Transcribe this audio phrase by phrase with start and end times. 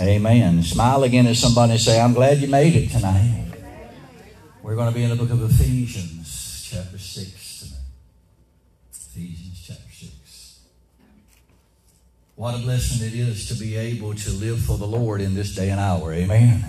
[0.00, 0.62] Amen.
[0.62, 3.52] Smile again at somebody and say, I'm glad you made it tonight.
[4.62, 7.80] We're going to be in the book of Ephesians, chapter 6 tonight.
[8.90, 10.60] Ephesians, chapter 6.
[12.34, 15.54] What a blessing it is to be able to live for the Lord in this
[15.54, 16.12] day and hour.
[16.12, 16.64] Amen.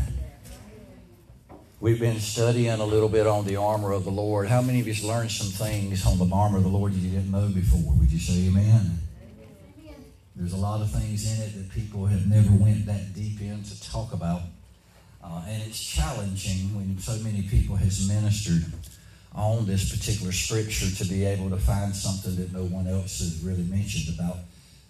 [1.79, 4.47] We've been studying a little bit on the armor of the Lord.
[4.47, 7.32] How many of you learned some things on the armor of the Lord you didn't
[7.32, 7.93] know before?
[7.97, 9.00] Would you say amen?
[10.36, 13.63] There's a lot of things in it that people have never went that deep in
[13.63, 14.41] to talk about.
[15.23, 18.66] Uh, and it's challenging when so many people has ministered
[19.34, 23.41] on this particular scripture to be able to find something that no one else has
[23.43, 24.38] really mentioned about.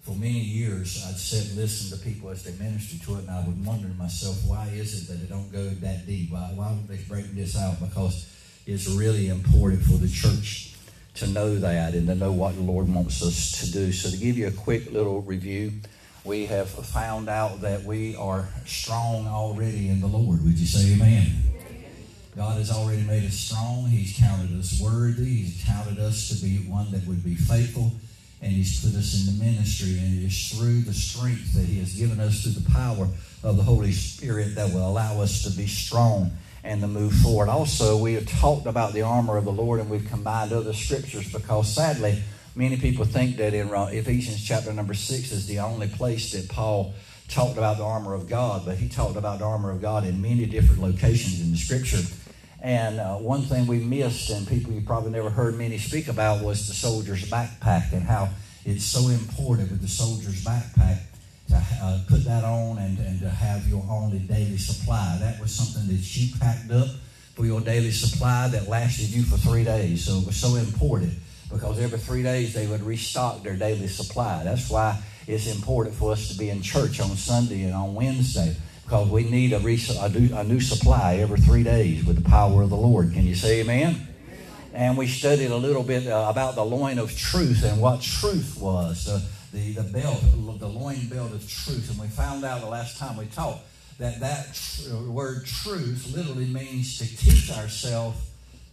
[0.02, 3.30] For many years, I'd sit and listen to people as they ministered to it, and
[3.30, 6.30] I would wonder to myself, why is it that it don't go that deep?
[6.30, 7.80] Why, why don't they break this out?
[7.80, 8.32] Because
[8.66, 10.75] it's really important for the church
[11.16, 13.92] to know that and to know what the Lord wants us to do.
[13.92, 15.72] So, to give you a quick little review,
[16.24, 20.44] we have found out that we are strong already in the Lord.
[20.44, 21.32] Would you say amen?
[22.36, 23.86] God has already made us strong.
[23.86, 25.24] He's counted us worthy.
[25.24, 27.92] He's counted us to be one that would be faithful.
[28.42, 29.98] And He's put us in the ministry.
[29.98, 33.08] And it is through the strength that He has given us through the power
[33.42, 36.30] of the Holy Spirit that will allow us to be strong
[36.66, 37.48] and to move forward.
[37.48, 41.32] Also, we have talked about the armor of the Lord and we've combined other scriptures
[41.32, 42.22] because sadly,
[42.54, 46.94] many people think that in Ephesians chapter number six is the only place that Paul
[47.28, 50.20] talked about the armor of God, but he talked about the armor of God in
[50.20, 52.02] many different locations in the scripture.
[52.62, 56.42] And uh, one thing we missed, and people you probably never heard many speak about,
[56.42, 58.30] was the soldier's backpack and how
[58.64, 60.98] it's so important with the soldier's backpack
[61.48, 65.16] to uh, put that on and, and to have your only daily supply.
[65.20, 66.88] That was something that you packed up
[67.34, 70.04] for your daily supply that lasted you for three days.
[70.04, 71.12] So it was so important
[71.52, 74.42] because every three days they would restock their daily supply.
[74.42, 78.56] That's why it's important for us to be in church on Sunday and on Wednesday
[78.84, 82.62] because we need a, a, new, a new supply every three days with the power
[82.62, 83.12] of the Lord.
[83.12, 84.06] Can you say amen?
[84.72, 88.56] And we studied a little bit uh, about the loin of truth and what truth
[88.60, 89.08] was.
[89.56, 90.20] The, the belt,
[90.58, 91.90] the loin belt of truth.
[91.90, 93.60] And we found out the last time we talked
[93.98, 98.18] that that tr- word truth literally means to teach ourselves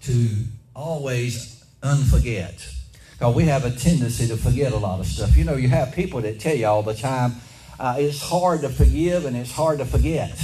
[0.01, 0.27] to
[0.75, 2.69] always unforget.
[3.13, 5.37] Because we have a tendency to forget a lot of stuff.
[5.37, 7.35] You know, you have people that tell you all the time,
[7.79, 10.37] uh, it's hard to forgive and it's hard to forget.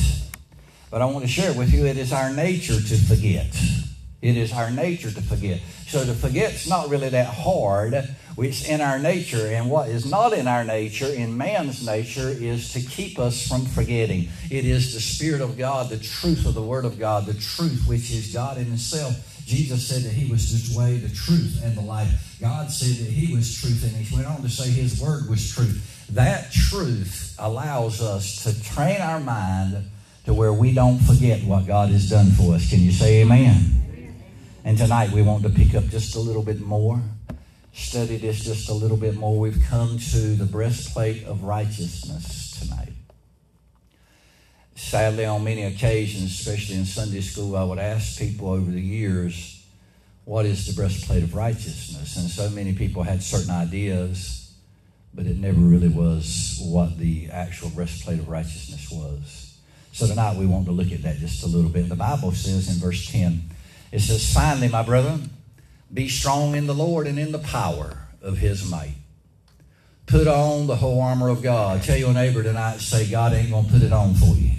[0.89, 3.53] But I want to share with you, it is our nature to forget.
[4.21, 5.59] It is our nature to forget.
[5.87, 7.93] So to forget's not really that hard.
[8.41, 9.47] It's in our nature.
[9.47, 13.65] And what is not in our nature, in man's nature, is to keep us from
[13.65, 14.29] forgetting.
[14.49, 17.85] It is the Spirit of God, the truth of the Word of God, the truth
[17.87, 19.43] which is God in Himself.
[19.45, 22.37] Jesus said that He was the way, the truth, and the life.
[22.39, 25.51] God said that He was truth, and He went on to say His Word was
[25.51, 26.07] truth.
[26.11, 29.89] That truth allows us to train our mind
[30.25, 32.69] to where we don't forget what God has done for us.
[32.69, 34.15] Can you say amen?
[34.63, 37.01] And tonight we want to pick up just a little bit more,
[37.73, 39.39] study this just a little bit more.
[39.39, 42.93] We've come to the breastplate of righteousness tonight.
[44.75, 49.63] Sadly, on many occasions, especially in Sunday school, I would ask people over the years,
[50.25, 52.15] what is the breastplate of righteousness?
[52.15, 54.53] And so many people had certain ideas,
[55.13, 59.57] but it never really was what the actual breastplate of righteousness was.
[59.91, 61.89] So tonight we want to look at that just a little bit.
[61.89, 63.41] The Bible says in verse 10,
[63.91, 65.29] it says, Finally, my brethren,
[65.93, 68.95] be strong in the Lord and in the power of his might.
[70.05, 71.83] Put on the whole armor of God.
[71.83, 74.51] Tell your neighbor tonight, say, God ain't going to put it on for you.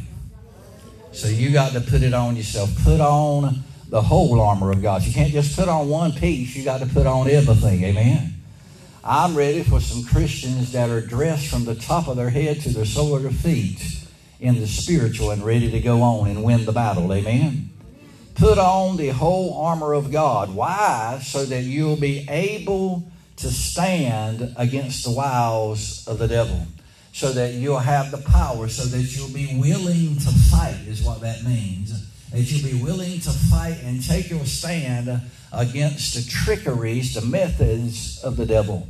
[1.12, 2.70] So you got to put it on yourself.
[2.84, 5.02] Put on the whole armor of God.
[5.02, 7.82] You can't just put on one piece, you got to put on everything.
[7.82, 8.34] Amen.
[9.02, 12.68] I'm ready for some Christians that are dressed from the top of their head to
[12.68, 14.04] the sole of their feet
[14.38, 17.12] in the spiritual and ready to go on and win the battle.
[17.12, 17.69] Amen.
[18.40, 20.54] Put on the whole armor of God.
[20.54, 21.20] Why?
[21.22, 23.06] So that you'll be able
[23.36, 26.66] to stand against the wiles of the devil.
[27.12, 31.20] So that you'll have the power, so that you'll be willing to fight, is what
[31.20, 31.92] that means.
[32.30, 35.20] That you'll be willing to fight and take your stand
[35.53, 38.88] against the trickeries, the methods of the devil.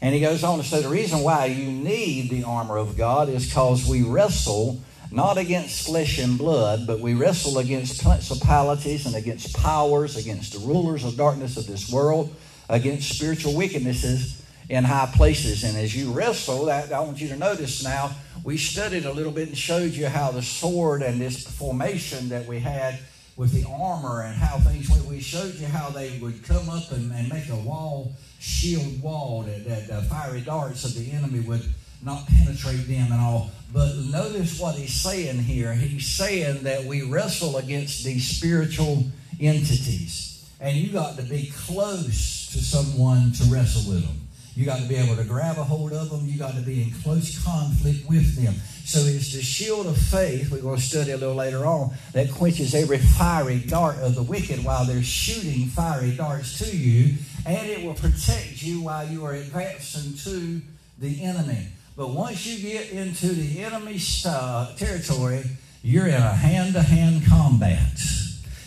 [0.00, 3.28] And he goes on to say the reason why you need the armor of God
[3.28, 4.80] is because we wrestle
[5.10, 10.58] not against flesh and blood, but we wrestle against principalities and against powers, against the
[10.60, 12.34] rulers of darkness of this world,
[12.68, 15.64] against spiritual wickednesses in high places.
[15.64, 18.10] And as you wrestle, that I want you to notice now,
[18.42, 22.46] we studied a little bit and showed you how the sword and this formation that
[22.46, 22.98] we had
[23.36, 25.04] with the armor and how things went.
[25.04, 29.42] We showed you how they would come up and, and make a wall, shield wall
[29.42, 31.62] that, that uh, fiery darts of the enemy would
[32.06, 33.50] not penetrate them and all.
[33.74, 35.74] But notice what he's saying here.
[35.74, 39.04] He's saying that we wrestle against these spiritual
[39.40, 40.48] entities.
[40.60, 44.20] And you got to be close to someone to wrestle with them.
[44.54, 46.26] You got to be able to grab a hold of them.
[46.26, 48.54] You got to be in close conflict with them.
[48.84, 52.30] So it's the shield of faith, we're going to study a little later on, that
[52.30, 57.16] quenches every fiery dart of the wicked while they're shooting fiery darts to you.
[57.44, 60.62] And it will protect you while you are advancing to
[61.00, 61.66] the enemy.
[61.96, 65.42] But once you get into the enemy's uh, territory,
[65.82, 67.96] you're in a hand to hand combat.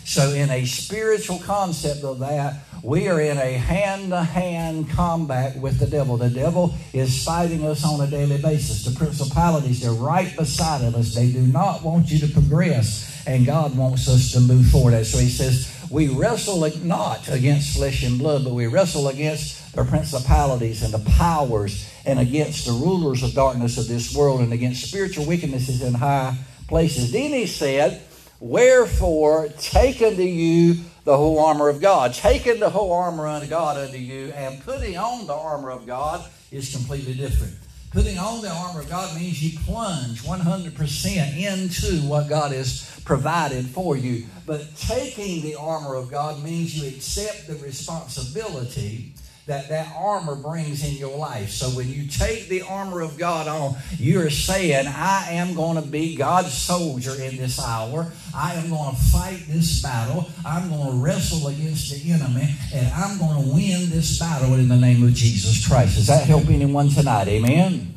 [0.04, 5.56] So, in a spiritual concept of that, we are in a hand to hand combat
[5.58, 6.16] with the devil.
[6.16, 8.84] The devil is fighting us on a daily basis.
[8.84, 11.14] The principalities, they're right beside of us.
[11.14, 15.06] They do not want you to progress, and God wants us to move forward.
[15.06, 19.84] So, he says, We wrestle not against flesh and blood, but we wrestle against the
[19.84, 24.86] principalities and the powers and against the rulers of darkness of this world and against
[24.86, 26.36] spiritual wickednesses in high
[26.68, 27.12] places.
[27.12, 28.02] Then he said,
[28.40, 32.14] Wherefore, take unto you the whole armor of God.
[32.14, 36.24] Taking the whole armor unto God unto you and putting on the armor of God
[36.50, 37.54] is completely different.
[37.90, 43.66] Putting on the armor of God means you plunge 100% into what God has provided
[43.66, 44.26] for you.
[44.46, 49.12] But taking the armor of God means you accept the responsibility
[49.50, 51.50] that that armor brings in your life.
[51.50, 55.82] So when you take the armor of God on, you're saying, I am going to
[55.82, 58.06] be God's soldier in this hour.
[58.32, 60.30] I am going to fight this battle.
[60.46, 64.68] I'm going to wrestle against the enemy, and I'm going to win this battle in
[64.68, 65.96] the name of Jesus Christ.
[65.96, 67.26] Does that help anyone tonight?
[67.26, 67.92] Amen.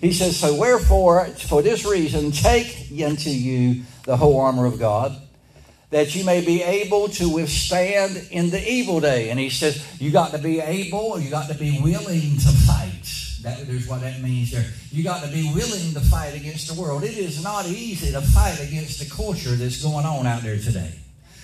[0.00, 5.20] He says, So wherefore, for this reason, take unto you the whole armor of God
[5.94, 9.30] that you may be able to withstand in the evil day.
[9.30, 12.90] And he says, you got to be able, you got to be willing to fight.
[13.42, 14.66] That is what that means there.
[14.90, 17.04] You got to be willing to fight against the world.
[17.04, 20.98] It is not easy to fight against the culture that's going on out there today.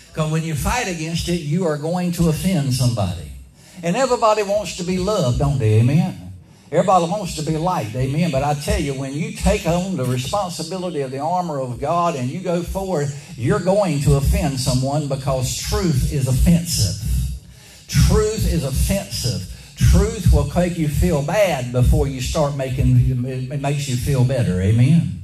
[0.08, 3.31] Because when you fight against it, you are going to offend somebody.
[3.85, 5.79] And everybody wants to be loved, don't they?
[5.79, 6.19] Amen.
[6.72, 8.31] Everybody wants to be liked, amen.
[8.31, 12.14] But I tell you, when you take on the responsibility of the armor of God
[12.14, 17.11] and you go forward, you're going to offend someone because truth is offensive.
[17.88, 19.49] Truth is offensive.
[19.76, 24.61] Truth will make you feel bad before you start making it makes you feel better,
[24.61, 25.22] amen.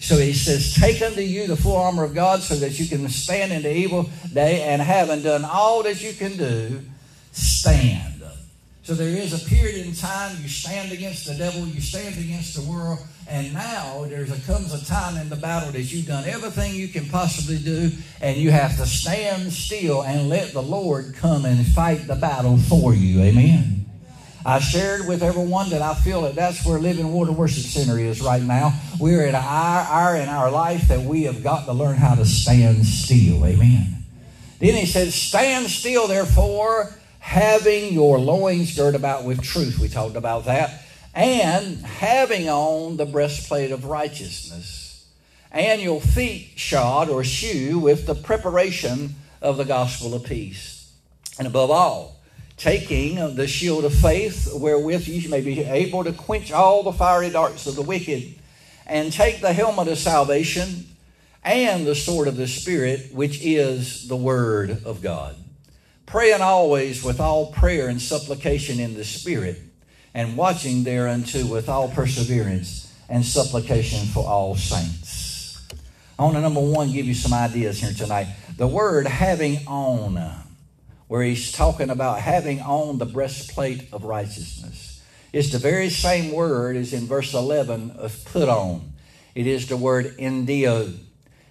[0.00, 3.08] So he says, Take unto you the full armor of God so that you can
[3.10, 6.80] stand in the evil day and having done all that you can do,
[7.32, 8.19] stand.
[8.90, 12.56] So there is a period in time you stand against the devil, you stand against
[12.56, 12.98] the world,
[13.28, 17.08] and now there comes a time in the battle that you've done everything you can
[17.08, 22.08] possibly do, and you have to stand still and let the Lord come and fight
[22.08, 23.20] the battle for you.
[23.20, 23.86] Amen.
[24.44, 28.20] I shared with everyone that I feel that that's where Living Water Worship Center is
[28.20, 28.72] right now.
[28.98, 32.24] We're at an hour in our life that we have got to learn how to
[32.24, 33.46] stand still.
[33.46, 33.98] Amen.
[34.58, 39.78] Then he says, Stand still, therefore, having your loins girt about with truth.
[39.78, 40.82] We talked about that.
[41.14, 45.06] And having on the breastplate of righteousness,
[45.52, 50.92] and your feet shod or shoe with the preparation of the gospel of peace.
[51.38, 52.20] And above all,
[52.56, 57.30] taking the shield of faith, wherewith you may be able to quench all the fiery
[57.30, 58.34] darts of the wicked,
[58.86, 60.86] and take the helmet of salvation
[61.42, 65.36] and the sword of the Spirit, which is the Word of God
[66.10, 69.56] praying always with all prayer and supplication in the Spirit,
[70.12, 75.68] and watching thereunto with all perseverance and supplication for all saints.
[76.18, 78.26] I want to, number one, give you some ideas here tonight.
[78.56, 80.20] The word having on,
[81.06, 85.02] where he's talking about having on the breastplate of righteousness,
[85.32, 88.94] is the very same word as in verse 11 of put on.
[89.36, 90.92] It is the word endio.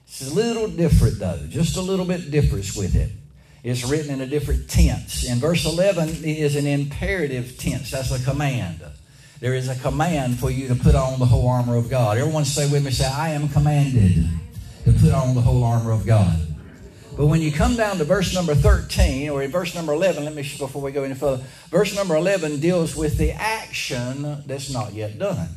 [0.06, 3.12] It's a little different, though, just a little bit difference with it.
[3.64, 5.26] It's written in a different tense.
[5.30, 7.92] In verse 11, it is an imperative tense.
[7.92, 8.82] That's a command.
[9.40, 12.18] There is a command for you to put on the whole armor of God.
[12.18, 14.28] Everyone say with me, say, I am commanded
[14.86, 16.38] to put on the whole armor of God.
[17.16, 20.34] But when you come down to verse number 13, or in verse number 11, let
[20.34, 24.94] me, before we go any further, verse number 11 deals with the action that's not
[24.94, 25.50] yet done.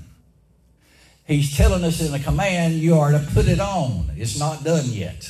[1.24, 4.10] He's telling us in a command, you are to put it on.
[4.16, 5.28] It's not done yet.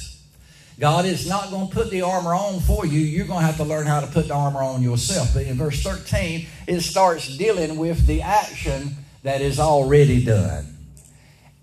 [0.79, 3.01] God is not going to put the armor on for you.
[3.01, 5.35] You're going to have to learn how to put the armor on yourself.
[5.35, 10.67] But in verse 13, it starts dealing with the action that is already done.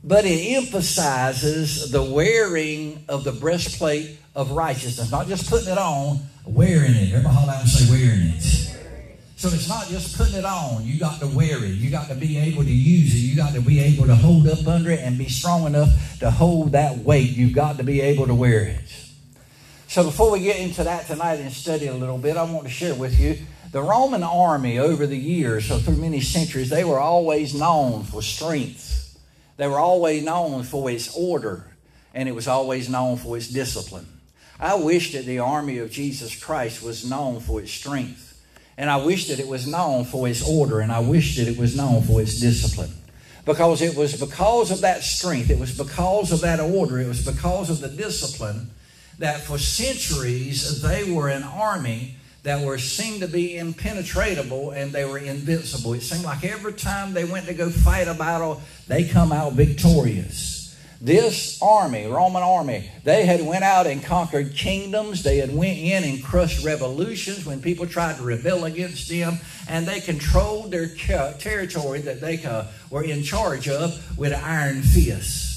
[0.04, 5.12] But it emphasizes the wearing of the breastplate of righteousness.
[5.12, 7.12] Not just putting it on, wearing it.
[7.12, 8.79] Everybody holler out and say wearing it.
[9.40, 10.86] So it's not just putting it on.
[10.86, 11.70] You got to wear it.
[11.70, 13.20] You got to be able to use it.
[13.20, 16.30] You got to be able to hold up under it and be strong enough to
[16.30, 17.30] hold that weight.
[17.30, 18.84] You've got to be able to wear it.
[19.88, 22.70] So before we get into that tonight and study a little bit, I want to
[22.70, 23.38] share with you
[23.72, 28.22] the Roman army over the years, so through many centuries, they were always known for
[28.22, 29.18] strength.
[29.56, 31.72] They were always known for its order,
[32.14, 34.08] and it was always known for its discipline.
[34.60, 38.29] I wish that the army of Jesus Christ was known for its strength.
[38.80, 41.58] And I wish that it was known for its order, and I wish that it
[41.58, 42.92] was known for its discipline.
[43.46, 47.26] Because it was because of that strength, it was because of that order, it was
[47.26, 48.70] because of the discipline
[49.18, 55.04] that for centuries they were an army that were seemed to be impenetrable and they
[55.04, 55.94] were invincible.
[55.94, 59.54] It seemed like every time they went to go fight a battle, they come out
[59.54, 60.59] victorious.
[61.02, 65.24] This army, Roman army, they had went out and conquered kingdoms.
[65.24, 69.40] They had went in and crushed revolutions when people tried to rebel against them,
[69.70, 75.49] and they controlled their territory that they uh, were in charge of with iron fist.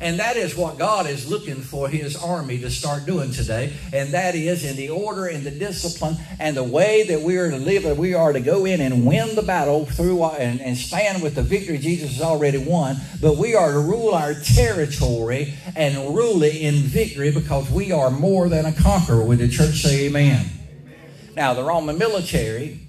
[0.00, 3.72] And that is what God is looking for His army to start doing today.
[3.92, 7.50] And that is in the order and the discipline and the way that we are
[7.50, 10.60] to live, that we are to go in and win the battle through uh, and,
[10.60, 12.96] and stand with the victory Jesus has already won.
[13.20, 18.10] But we are to rule our territory and rule it in victory because we are
[18.10, 19.24] more than a conqueror.
[19.24, 20.46] With the church say amen.
[20.82, 20.96] amen.
[21.34, 22.80] Now, the Roman military,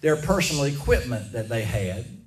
[0.00, 2.17] their personal equipment that they had,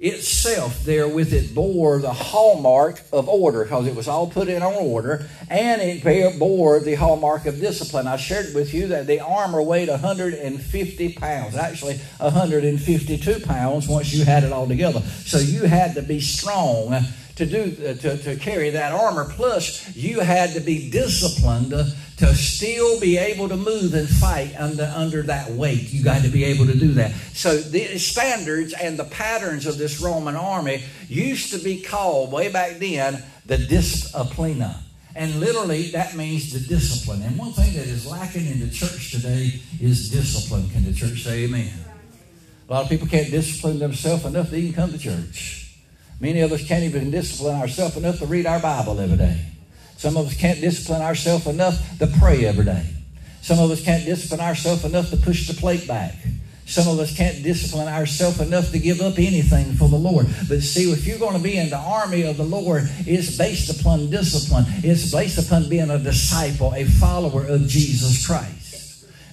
[0.00, 4.62] itself there with it bore the hallmark of order because it was all put in
[4.62, 8.06] on order and it bore the hallmark of discipline.
[8.06, 14.24] I shared with you that the armor weighed 150 pounds, actually 152 pounds once you
[14.24, 15.00] had it all together.
[15.00, 17.04] So you had to be strong
[17.40, 19.26] to do uh, to, to carry that armor.
[19.28, 24.92] Plus, you had to be disciplined to still be able to move and fight under
[24.94, 25.92] under that weight.
[25.92, 27.12] You got to be able to do that.
[27.32, 32.52] So the standards and the patterns of this Roman army used to be called way
[32.52, 34.76] back then the disciplina.
[35.16, 37.22] And literally, that means the discipline.
[37.22, 40.70] And one thing that is lacking in the church today is discipline.
[40.70, 41.72] Can the church say amen?
[42.68, 45.59] A lot of people can't discipline themselves enough to even come to church.
[46.20, 49.40] Many of us can't even discipline ourselves enough to read our Bible every day.
[49.96, 52.84] Some of us can't discipline ourselves enough to pray every day.
[53.40, 56.14] Some of us can't discipline ourselves enough to push the plate back.
[56.66, 60.26] Some of us can't discipline ourselves enough to give up anything for the Lord.
[60.48, 63.80] But see, if you're going to be in the army of the Lord, it's based
[63.80, 64.66] upon discipline.
[64.84, 68.59] It's based upon being a disciple, a follower of Jesus Christ.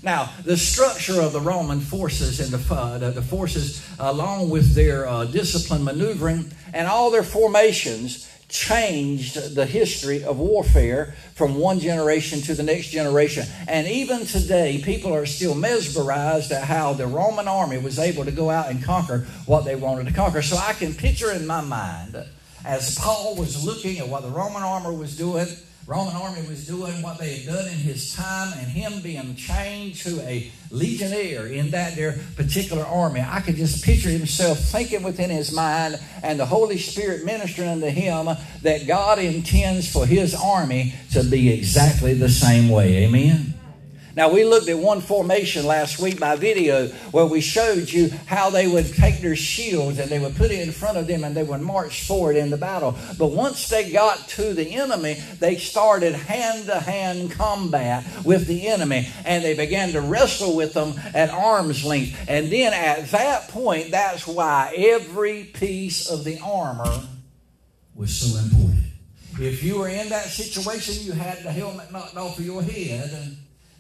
[0.08, 5.06] Now, the structure of the Roman forces and the, uh, the, forces, along with their
[5.06, 12.40] uh, discipline maneuvering and all their formations, changed the history of warfare from one generation
[12.44, 13.46] to the next generation.
[13.68, 18.32] And even today, people are still mesmerized at how the Roman army was able to
[18.32, 20.42] go out and conquer what they wanted to conquer.
[20.42, 22.16] So I can picture in my mind
[22.64, 25.48] as Paul was looking at what the Roman army was doing
[25.88, 30.06] Roman army was doing what they had done in his time, and him being changed
[30.06, 33.24] to a legionnaire in that their particular army.
[33.26, 37.88] I could just picture himself thinking within his mind, and the Holy Spirit ministering unto
[37.88, 38.28] him
[38.64, 43.06] that God intends for his army to be exactly the same way.
[43.06, 43.57] Amen.
[44.18, 48.50] Now, we looked at one formation last week by video where we showed you how
[48.50, 51.38] they would take their shields and they would put it in front of them and
[51.38, 52.98] they would march forward in the battle.
[53.20, 58.68] But once they got to the enemy, they started hand to hand combat with the
[58.70, 62.18] enemy and they began to wrestle with them at arm's length.
[62.28, 67.04] And then at that point, that's why every piece of the armor
[67.94, 68.86] was so important.
[69.40, 73.38] If you were in that situation, you had the helmet knocked off of your head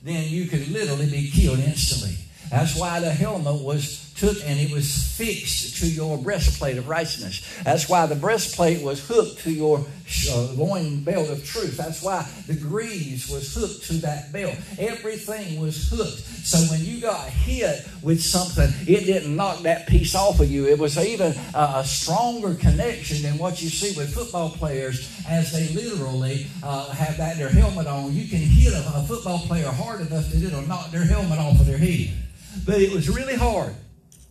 [0.07, 2.15] then you could literally be killed instantly.
[2.49, 7.45] That's why the helmet was took and it was fixed to your breastplate of righteousness.
[7.63, 9.85] That's why the breastplate was hooked to your
[10.29, 11.77] uh, loin belt of truth.
[11.77, 14.55] That's why the greaves was hooked to that belt.
[14.79, 16.19] Everything was hooked.
[16.45, 20.65] So when you got hit with something, it didn't knock that piece off of you.
[20.67, 25.51] It was even a, a stronger connection than what you see with football players as
[25.51, 28.13] they literally uh, have that their helmet on.
[28.13, 31.59] You can hit a, a football player hard enough that it'll knock their helmet off
[31.59, 32.11] of their head.
[32.65, 33.75] But it was really hard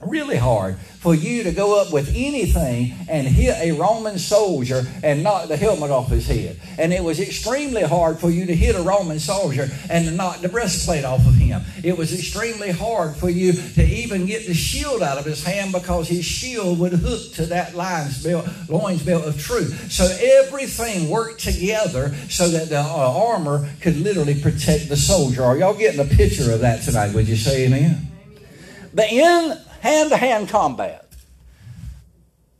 [0.00, 5.22] really hard for you to go up with anything and hit a Roman soldier and
[5.22, 6.60] knock the helmet off his head.
[6.78, 10.48] And it was extremely hard for you to hit a Roman soldier and knock the
[10.48, 11.62] breastplate off of him.
[11.82, 15.72] It was extremely hard for you to even get the shield out of his hand
[15.72, 19.90] because his shield would hook to that lion's belt, loins belt of truth.
[19.90, 25.42] So everything worked together so that the uh, armor could literally protect the soldier.
[25.42, 27.14] Are y'all getting a picture of that tonight?
[27.14, 28.08] Would you say amen?
[28.92, 31.06] But in hand to hand combat,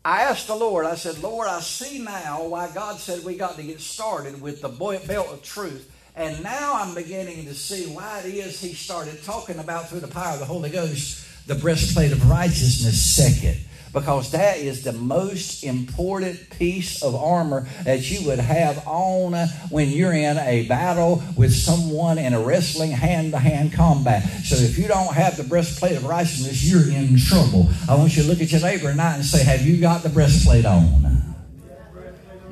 [0.04, 3.56] I asked the Lord, I said, Lord, I see now why God said we got
[3.56, 5.92] to get started with the belt of truth.
[6.14, 10.08] And now I'm beginning to see why it is He started talking about through the
[10.08, 13.58] power of the Holy Ghost the breastplate of righteousness second
[13.96, 19.32] because that is the most important piece of armor that you would have on
[19.70, 24.22] when you're in a battle with someone in a wrestling hand to hand combat.
[24.44, 27.70] So if you don't have the breastplate of righteousness, you're in trouble.
[27.88, 30.10] I want you to look at your neighbor tonight and say, Have you got the
[30.10, 30.82] breastplate on?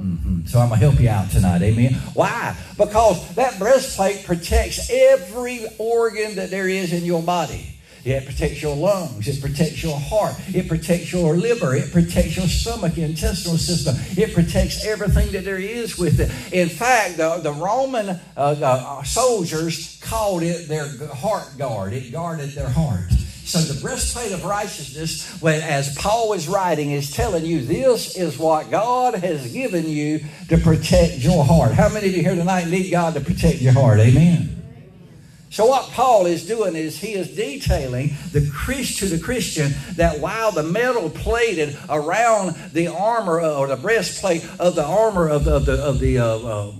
[0.00, 0.46] Mm-hmm.
[0.46, 1.60] So I'm going to help you out tonight.
[1.60, 1.92] Amen.
[2.14, 2.56] Why?
[2.78, 7.73] Because that breastplate protects every organ that there is in your body.
[8.04, 9.26] It protects your lungs.
[9.26, 10.34] It protects your heart.
[10.54, 11.74] It protects your liver.
[11.74, 13.96] It protects your stomach, intestinal system.
[14.16, 16.30] It protects everything that there is with it.
[16.52, 21.92] In fact, the, the Roman uh, uh, soldiers called it their heart guard.
[21.94, 23.10] It guarded their heart.
[23.44, 28.38] So the breastplate of righteousness, when, as Paul is writing, is telling you this is
[28.38, 31.72] what God has given you to protect your heart.
[31.72, 34.00] How many of you here tonight need God to protect your heart?
[34.00, 34.63] Amen.
[35.54, 40.18] So what Paul is doing is he is detailing the Christ to the Christian that
[40.18, 45.64] while the metal plated around the armor or the breastplate of the armor of, of
[45.64, 46.72] the of the uh, uh,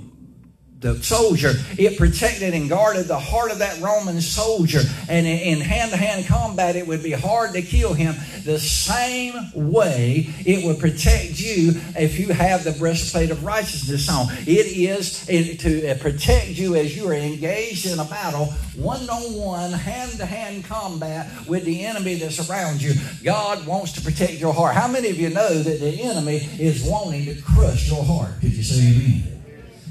[0.84, 1.52] the soldier.
[1.78, 4.80] It protected and guarded the heart of that Roman soldier.
[5.08, 8.14] And in hand to hand combat, it would be hard to kill him.
[8.44, 14.26] The same way it would protect you if you have the breastplate of righteousness on.
[14.46, 19.34] It is to uh, protect you as you are engaged in a battle, one on
[19.34, 22.92] one, hand to hand combat with the enemy that's around you.
[23.22, 24.74] God wants to protect your heart.
[24.74, 28.32] How many of you know that the enemy is wanting to crush your heart?
[28.40, 29.33] Could you say amen?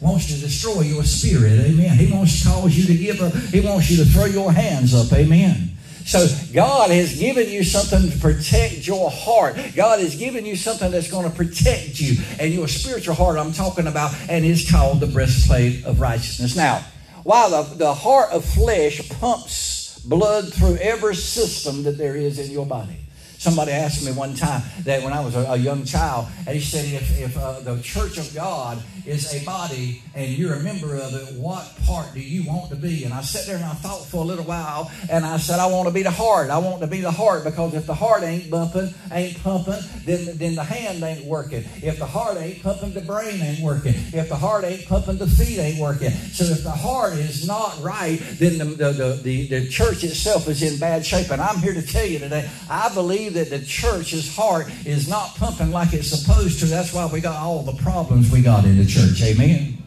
[0.01, 1.59] Wants to destroy your spirit.
[1.59, 1.97] Amen.
[1.97, 3.33] He wants to cause you to give up.
[3.33, 5.11] He wants you to throw your hands up.
[5.13, 5.69] Amen.
[6.05, 9.55] So God has given you something to protect your heart.
[9.73, 13.53] God has given you something that's going to protect you and your spiritual heart I'm
[13.53, 16.57] talking about, and it's called the breastplate of righteousness.
[16.57, 16.83] Now,
[17.23, 19.73] while the, the heart of flesh pumps
[20.05, 22.97] blood through every system that there is in your body.
[23.37, 26.61] Somebody asked me one time that when I was a, a young child, and he
[26.61, 30.95] said, if, if uh, the church of God is a body and you're a member
[30.95, 33.03] of it, what part do you want to be?
[33.03, 35.67] And I sat there and I thought for a little while, and I said, I
[35.67, 36.49] want to be the heart.
[36.49, 40.37] I want to be the heart because if the heart ain't bumping, ain't pumping, then,
[40.37, 41.63] then the hand ain't working.
[41.81, 43.95] If the heart ain't pumping, the brain ain't working.
[44.13, 46.11] If the heart ain't pumping, the feet ain't working.
[46.11, 50.61] So if the heart is not right, then the, the, the, the church itself is
[50.61, 51.31] in bad shape.
[51.31, 55.35] And I'm here to tell you today, I believe that the church's heart is not
[55.35, 56.65] pumping like it's supposed to.
[56.65, 58.92] That's why we got all the problems we got in the church.
[59.23, 59.83] Amen.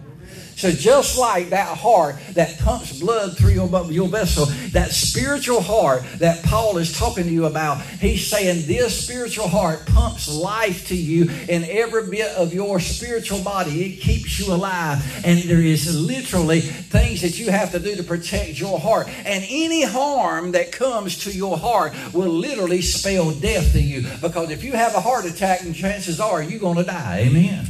[0.56, 6.02] So just like that heart that pumps blood through your, your vessel, that spiritual heart
[6.18, 10.96] that Paul is talking to you about, he's saying this spiritual heart pumps life to
[10.96, 13.84] you in every bit of your spiritual body.
[13.84, 15.04] It keeps you alive.
[15.26, 19.08] And there is literally things that you have to do to protect your heart.
[19.08, 24.06] And any harm that comes to your heart will literally spell death to you.
[24.22, 27.26] Because if you have a heart attack, and chances are you're going to die.
[27.26, 27.66] Amen.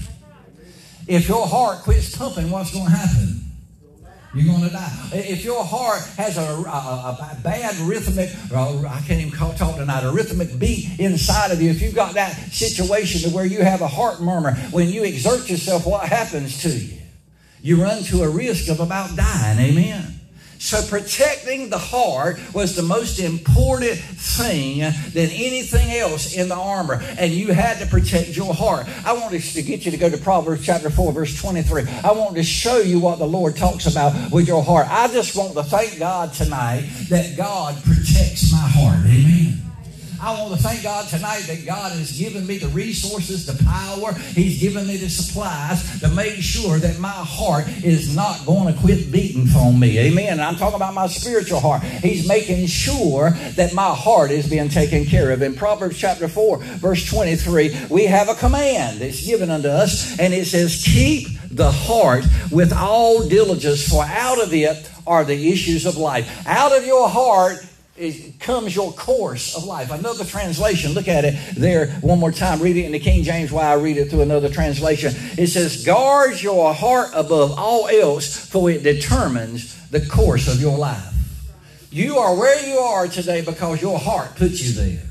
[1.07, 3.43] If your heart quits pumping, what's going to happen?
[4.35, 4.93] You're going to die.
[5.13, 10.05] If your heart has a, a, a bad rhythmic, I can't even call, talk tonight,
[10.05, 13.81] a rhythmic beat inside of you, if you've got that situation to where you have
[13.81, 16.99] a heart murmur, when you exert yourself, what happens to you?
[17.63, 19.59] You run to a risk of about dying.
[19.59, 20.16] Amen.
[20.59, 27.03] So protecting the heart was the most important thing than anything else in the armor.
[27.19, 28.87] And you had to protect your heart.
[29.05, 31.85] I want to get you to go to Proverbs chapter 4, verse 23.
[32.05, 34.87] I want to show you what the Lord talks about with your heart.
[34.91, 38.99] I just want to thank God tonight that God protects my heart.
[39.07, 39.66] Amen.
[40.21, 44.13] I want to thank God tonight that God has given me the resources, the power,
[44.13, 48.81] He's given me the supplies to make sure that my heart is not going to
[48.81, 49.99] quit beating for me.
[49.99, 50.33] Amen.
[50.33, 51.83] And I'm talking about my spiritual heart.
[51.83, 55.43] He's making sure that my heart is being taken care of.
[55.43, 60.33] In Proverbs chapter 4, verse 23, we have a command that's given unto us, and
[60.33, 65.87] it says, Keep the heart with all diligence, for out of it are the issues
[65.87, 66.47] of life.
[66.47, 67.66] Out of your heart
[67.99, 69.91] it comes your course of life.
[69.91, 72.61] Another translation, look at it there one more time.
[72.61, 75.15] Read it in the King James while I read it through another translation.
[75.39, 80.77] It says, Guard your heart above all else, for it determines the course of your
[80.77, 81.13] life.
[81.91, 85.03] You are where you are today because your heart puts you there.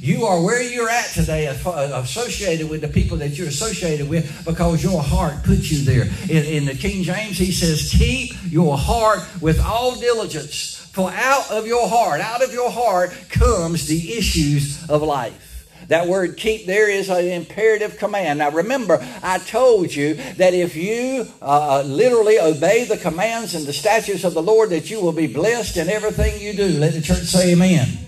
[0.00, 4.82] You are where you're at today, associated with the people that you're associated with, because
[4.82, 6.04] your heart put you there.
[6.28, 11.50] In, in the King James, he says, Keep your heart with all diligence, for out
[11.50, 15.44] of your heart, out of your heart comes the issues of life.
[15.88, 18.38] That word keep there is an imperative command.
[18.38, 23.72] Now remember, I told you that if you uh, literally obey the commands and the
[23.72, 26.68] statutes of the Lord, that you will be blessed in everything you do.
[26.78, 27.98] Let the church say amen.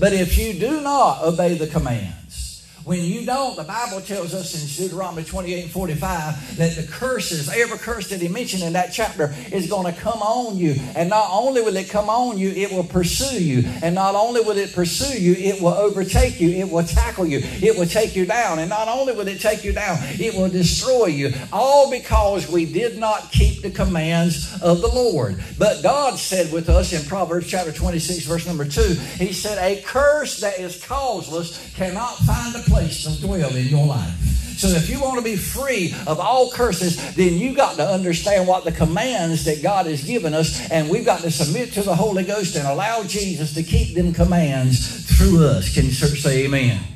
[0.00, 2.14] But if you do not obey the command,
[2.84, 7.50] when you don't, the Bible tells us in Deuteronomy 28 and 45 that the curses,
[7.50, 10.76] every curse that he mentioned in that chapter, is going to come on you.
[10.96, 13.68] And not only will it come on you, it will pursue you.
[13.82, 16.50] And not only will it pursue you, it will overtake you.
[16.50, 17.40] It will tackle you.
[17.42, 18.58] It will take you down.
[18.58, 21.32] And not only will it take you down, it will destroy you.
[21.52, 25.42] All because we did not keep the commands of the Lord.
[25.58, 28.80] But God said with us in Proverbs chapter 26, verse number 2,
[29.18, 33.86] He said, A curse that is causeless cannot find a place to dwell in your
[33.86, 34.14] life.
[34.56, 38.46] So if you want to be free of all curses, then you got to understand
[38.46, 41.94] what the commands that God has given us, and we've got to submit to the
[41.94, 45.74] Holy Ghost and allow Jesus to keep them commands through us.
[45.74, 46.89] Can you say amen?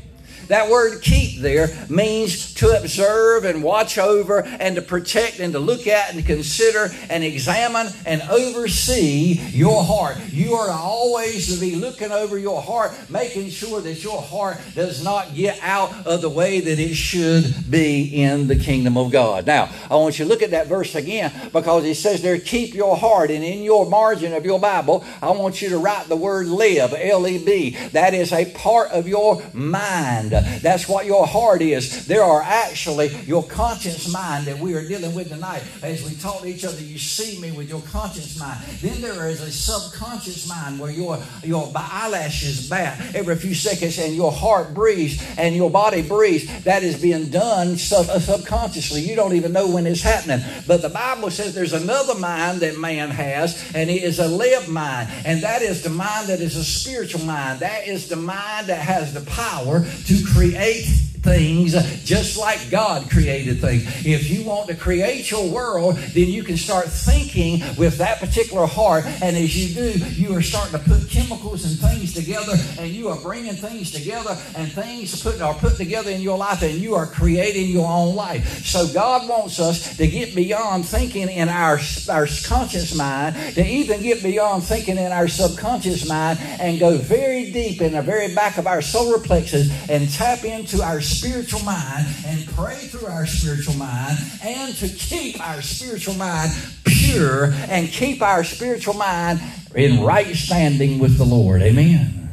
[0.48, 5.58] That word keep there means to observe and watch over and to protect and to
[5.58, 10.16] look at and consider and examine and oversee your heart.
[10.30, 15.02] You are always to be looking over your heart, making sure that your heart does
[15.02, 19.46] not get out of the way that it should be in the kingdom of God.
[19.46, 22.74] Now, I want you to look at that verse again because it says there, keep
[22.74, 23.30] your heart.
[23.30, 26.94] And in your margin of your Bible, I want you to write the word live,
[26.94, 27.70] L E B.
[27.92, 30.33] That is a part of your mind.
[30.40, 32.06] That's what your heart is.
[32.06, 35.62] There are actually your conscience mind that we are dealing with tonight.
[35.82, 38.60] As we talk to each other, you see me with your conscience mind.
[38.80, 44.14] Then there is a subconscious mind where your, your eyelashes bat every few seconds and
[44.14, 46.64] your heart breathes and your body breathes.
[46.64, 49.00] That is being done sub- uh, subconsciously.
[49.02, 50.44] You don't even know when it's happening.
[50.66, 54.68] But the Bible says there's another mind that man has, and it is a live
[54.68, 55.10] mind.
[55.24, 57.60] And that is the mind that is a spiritual mind.
[57.60, 61.72] That is the mind that has the power to create things
[62.04, 63.84] just like God created things.
[64.06, 68.66] If you want to create your world, then you can start thinking with that particular
[68.66, 69.04] heart.
[69.22, 73.08] And as you do, you are starting to put chemicals and things together, and you
[73.08, 76.94] are bringing things together, and things put, are put together in your life, and you
[76.94, 78.64] are creating your own life.
[78.64, 84.02] So God wants us to get beyond thinking in our, our conscious mind, to even
[84.02, 88.58] get beyond thinking in our subconscious mind, and go very deep in the very back
[88.58, 93.74] of our solar plexus and tap into our spiritual mind and pray through our spiritual
[93.74, 96.50] mind and to keep our spiritual mind
[96.84, 99.40] pure and keep our spiritual mind
[99.74, 101.62] in right standing with the Lord.
[101.62, 102.30] Amen.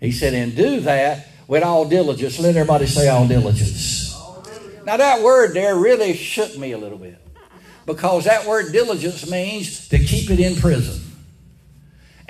[0.00, 2.38] He said, and do that with all diligence.
[2.38, 4.12] Let everybody say all diligence.
[4.84, 7.18] Now, that word there really shook me a little bit
[7.86, 11.11] because that word diligence means to keep it in prison.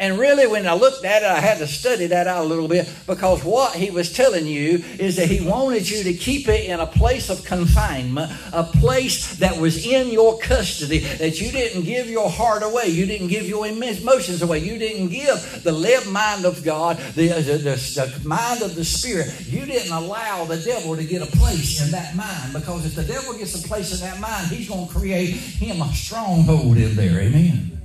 [0.03, 2.67] And really, when I looked at it, I had to study that out a little
[2.67, 6.65] bit because what he was telling you is that he wanted you to keep it
[6.65, 11.83] in a place of confinement, a place that was in your custody, that you didn't
[11.85, 16.11] give your heart away, you didn't give your emotions away, you didn't give the live
[16.11, 19.33] mind of God, the, uh, the, the, the mind of the Spirit.
[19.47, 23.05] You didn't allow the devil to get a place in that mind because if the
[23.05, 26.97] devil gets a place in that mind, he's going to create him a stronghold in
[26.97, 27.21] there.
[27.21, 27.82] Amen.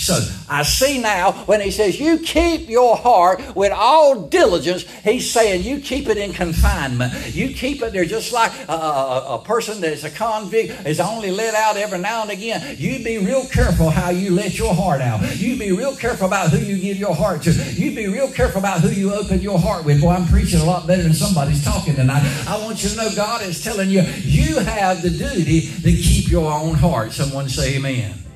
[0.00, 5.30] So I see now when he says, You keep your heart with all diligence, he's
[5.30, 7.12] saying you keep it in confinement.
[7.34, 11.30] You keep it there just like a, a, a person that's a convict is only
[11.30, 12.76] let out every now and again.
[12.78, 15.20] You be real careful how you let your heart out.
[15.36, 17.52] You be real careful about who you give your heart to.
[17.52, 20.00] You be real careful about who you open your heart with.
[20.00, 22.22] Boy, I'm preaching a lot better than somebody's talking tonight.
[22.48, 26.30] I want you to know God is telling you, you have the duty to keep
[26.30, 27.12] your own heart.
[27.12, 28.29] Someone say amen.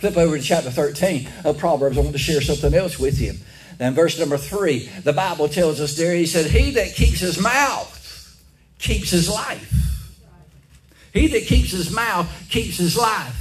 [0.00, 1.98] Flip over to chapter 13 of Proverbs.
[1.98, 3.34] I want to share something else with you.
[3.76, 7.38] Then, verse number three, the Bible tells us there, he said, He that keeps his
[7.38, 7.98] mouth
[8.78, 9.70] keeps his life.
[11.12, 13.36] He that keeps his mouth keeps his life.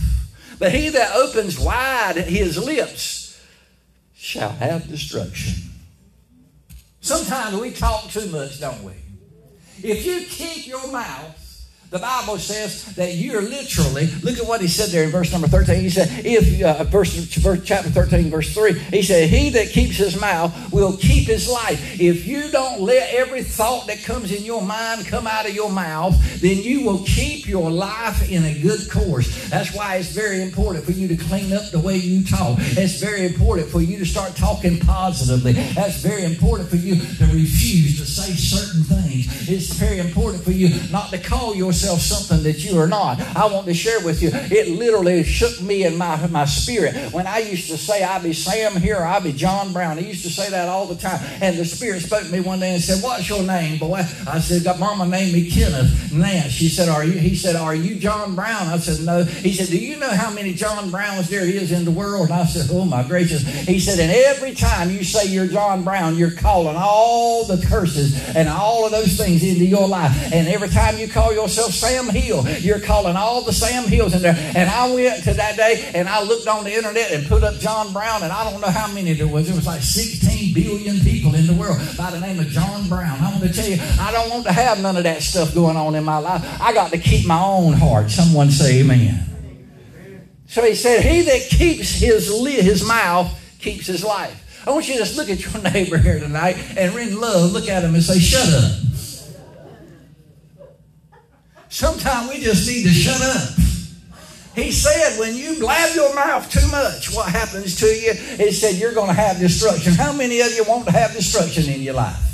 [0.59, 3.41] But he that opens wide his lips
[4.13, 5.63] shall have destruction.
[6.99, 8.93] Sometimes we talk too much, don't we?
[9.81, 11.38] If you keep your mouth
[11.91, 15.47] The Bible says that you're literally, look at what he said there in verse number
[15.47, 15.81] 13.
[15.81, 19.97] He said, if, uh, verse, verse, chapter 13, verse 3, he said, He that keeps
[19.97, 21.99] his mouth will keep his life.
[21.99, 25.71] If you don't let every thought that comes in your mind come out of your
[25.71, 29.49] mouth, then you will keep your life in a good course.
[29.49, 32.57] That's why it's very important for you to clean up the way you talk.
[32.59, 35.53] It's very important for you to start talking positively.
[35.53, 39.49] That's very important for you to refuse to say certain things.
[39.49, 43.19] It's very important for you not to call yourself something that you are not.
[43.35, 47.27] I want to share with you, it literally shook me in my, my spirit when
[47.27, 49.97] I used to say, I be Sam here or I be John Brown.
[49.97, 51.19] I used to say that all the time.
[51.41, 54.01] And the Spirit spoke to me one day and said, What's your name, boy?
[54.27, 56.51] I said, Mama named me Kenneth Nance.
[56.51, 57.13] She said, Are you?
[57.13, 58.67] He said, Are you John Brown?
[58.67, 59.23] I said, No.
[59.23, 62.29] He said, Do you know how many John Browns there is in the world?
[62.29, 63.41] And I said, Oh my gracious.
[63.65, 68.35] He said, And every time you say you're John Brown, you're calling all the curses
[68.35, 70.11] and all of those things into your life.
[70.33, 72.47] And every time you call yourself Sam Hill.
[72.59, 74.35] You're calling all the Sam Hills in there.
[74.55, 77.55] And I went to that day and I looked on the internet and put up
[77.55, 79.49] John Brown, and I don't know how many there was.
[79.49, 83.19] It was like 16 billion people in the world by the name of John Brown.
[83.19, 85.77] I want to tell you, I don't want to have none of that stuff going
[85.77, 86.43] on in my life.
[86.61, 88.09] I got to keep my own heart.
[88.09, 89.25] Someone say amen.
[90.47, 94.63] So he said, He that keeps his, his mouth keeps his life.
[94.65, 97.69] I want you to just look at your neighbor here tonight and in love, look
[97.69, 98.88] at him and say, Shut up.
[101.69, 103.49] Sometimes we just need to shut up.
[104.55, 108.13] He said, when you blab your mouth too much, what happens to you?
[108.13, 109.93] He said, you're going to have destruction.
[109.93, 112.25] How many of you want to have destruction in your life?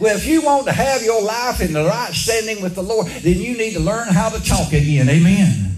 [0.00, 3.06] Well, if you want to have your life in the right standing with the Lord,
[3.06, 5.08] then you need to learn how to talk again.
[5.08, 5.69] Amen.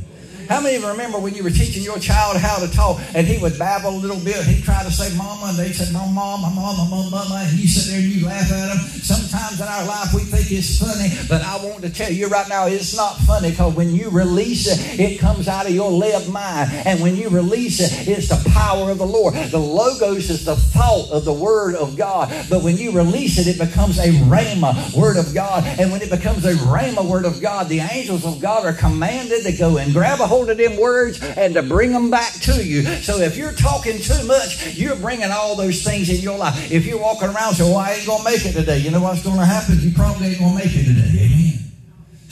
[0.49, 3.27] How many of you remember when you were teaching your child how to talk and
[3.27, 4.37] he would babble a little bit?
[4.45, 7.45] He'd try to say mama and they said mama, mama, mama, mama, mama.
[7.49, 8.79] And you sit there and you laugh at him.
[9.01, 12.49] Sometimes in our life we think it's funny, but I want to tell you right
[12.49, 16.29] now it's not funny because when you release it, it comes out of your left
[16.29, 16.71] mind.
[16.87, 19.35] And when you release it, it's the power of the Lord.
[19.35, 22.33] The logos is the thought of the word of God.
[22.49, 25.65] But when you release it, it becomes a rhema word of God.
[25.79, 29.43] And when it becomes a rhema word of God, the angels of God are commanded
[29.45, 32.65] to go and grab a hold of them words and to bring them back to
[32.65, 32.83] you.
[33.03, 36.73] So if you're talking too much, you're bringing all those things in your life.
[36.73, 39.03] If you're walking around saying, well, I ain't going to make it today, you know
[39.03, 39.79] what's going to happen?
[39.81, 41.12] You probably ain't going to make it today.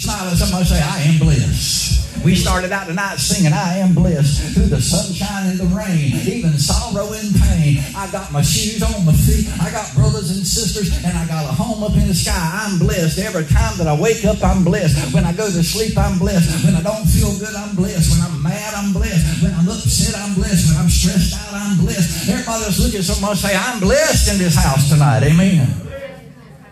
[0.01, 2.25] Like somebody say, I am blessed.
[2.25, 6.57] We started out tonight singing, I am blessed through the sunshine and the rain, even
[6.57, 7.81] sorrow and pain.
[7.97, 9.49] I got my shoes on my feet.
[9.61, 12.33] I got brothers and sisters, and I got a home up in the sky.
[12.33, 13.19] I'm blessed.
[13.19, 15.13] Every time that I wake up, I'm blessed.
[15.15, 16.65] When I go to sleep, I'm blessed.
[16.65, 18.13] When I don't feel good, I'm blessed.
[18.13, 19.43] When I'm mad, I'm blessed.
[19.43, 20.73] When I'm upset, I'm blessed.
[20.73, 22.29] When I'm stressed out, I'm blessed.
[22.29, 25.25] Everybody just look at someone say, I'm blessed in this house tonight.
[25.25, 25.69] Amen.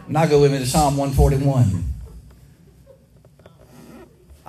[0.08, 1.87] Now go with me to Psalm 141.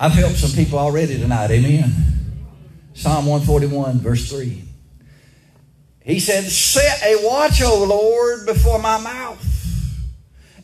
[0.02, 1.50] I've helped some people already tonight.
[1.50, 1.92] Amen.
[2.94, 4.62] Psalm 141, verse 3.
[6.02, 9.46] He said, Set a watch, O Lord, before my mouth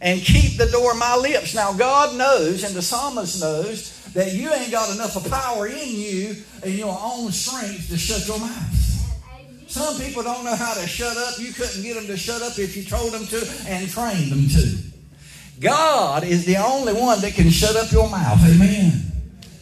[0.01, 1.55] and keep the door of my lips.
[1.55, 5.91] Now, God knows, and the psalmist knows, that you ain't got enough of power in
[5.91, 9.69] you and your own strength to shut your mouth.
[9.69, 11.39] Some people don't know how to shut up.
[11.39, 14.49] You couldn't get them to shut up if you told them to and trained them
[14.49, 14.79] to.
[15.61, 18.41] God is the only one that can shut up your mouth.
[18.49, 19.06] Amen.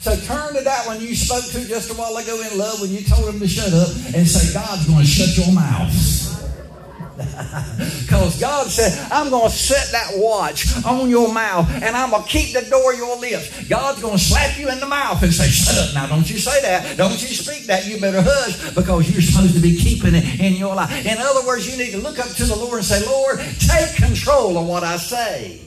[0.04, 2.90] So turn to that one you spoke to just a while ago in love when
[2.90, 5.90] you told him to shut up and say, God's going to shut your mouth.
[8.04, 12.22] Because God said, I'm going to set that watch on your mouth and I'm going
[12.22, 13.66] to keep the door of your lips.
[13.66, 15.94] God's going to slap you in the mouth and say, Shut up.
[15.94, 16.98] Now, don't you say that.
[16.98, 17.86] Don't you speak that.
[17.86, 21.06] You better hush because you're supposed to be keeping it in your life.
[21.06, 23.96] In other words, you need to look up to the Lord and say, Lord, take
[23.96, 25.60] control of what I say.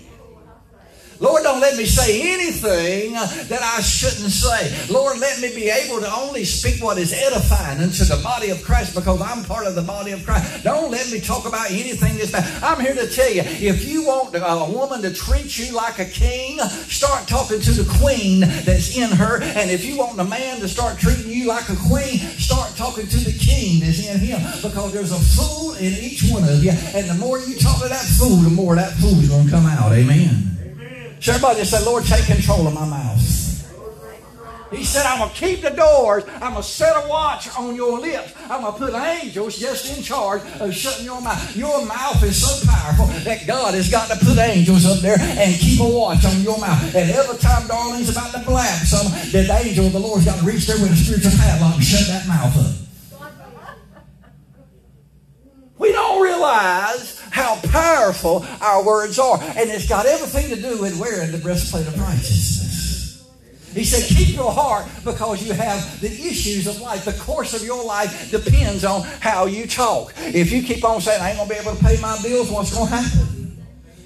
[1.19, 4.93] Lord, don't let me say anything uh, that I shouldn't say.
[4.93, 8.63] Lord, let me be able to only speak what is edifying unto the body of
[8.63, 10.63] Christ because I'm part of the body of Christ.
[10.63, 12.63] Don't let me talk about anything that's bad.
[12.63, 16.06] I'm here to tell you, if you want a woman to treat you like a
[16.06, 19.41] king, start talking to the queen that's in her.
[19.41, 23.08] And if you want a man to start treating you like a queen, start talking
[23.08, 26.71] to the king that's in him because there's a fool in each one of you.
[26.93, 29.65] And the more you talk to that fool, the more that fool's going to come
[29.65, 29.91] out.
[29.91, 30.56] Amen.
[31.19, 33.38] So everybody say, Lord, take control of my mouth.
[34.71, 36.25] He said, I'm going to keep the doors.
[36.41, 38.34] I'm going to set a watch on your lips.
[38.49, 41.56] I'm going to put angels just in charge of shutting your mouth.
[41.56, 45.56] Your mouth is so powerful that God has got to put angels up there and
[45.56, 46.93] keep a watch on your mouth.
[46.93, 50.45] And every time Darlene's about to blab some, the angel of the Lord's got to
[50.45, 52.75] reach there with a spiritual padlock and shut that mouth up.
[55.77, 59.39] We don't realize how powerful our words are.
[59.41, 62.57] And it's got everything to do with wearing the breastplate of righteousness.
[63.73, 67.05] He said, keep your heart because you have the issues of life.
[67.05, 70.13] The course of your life depends on how you talk.
[70.17, 72.49] If you keep on saying, I ain't going to be able to pay my bills,
[72.49, 73.46] what's going to happen?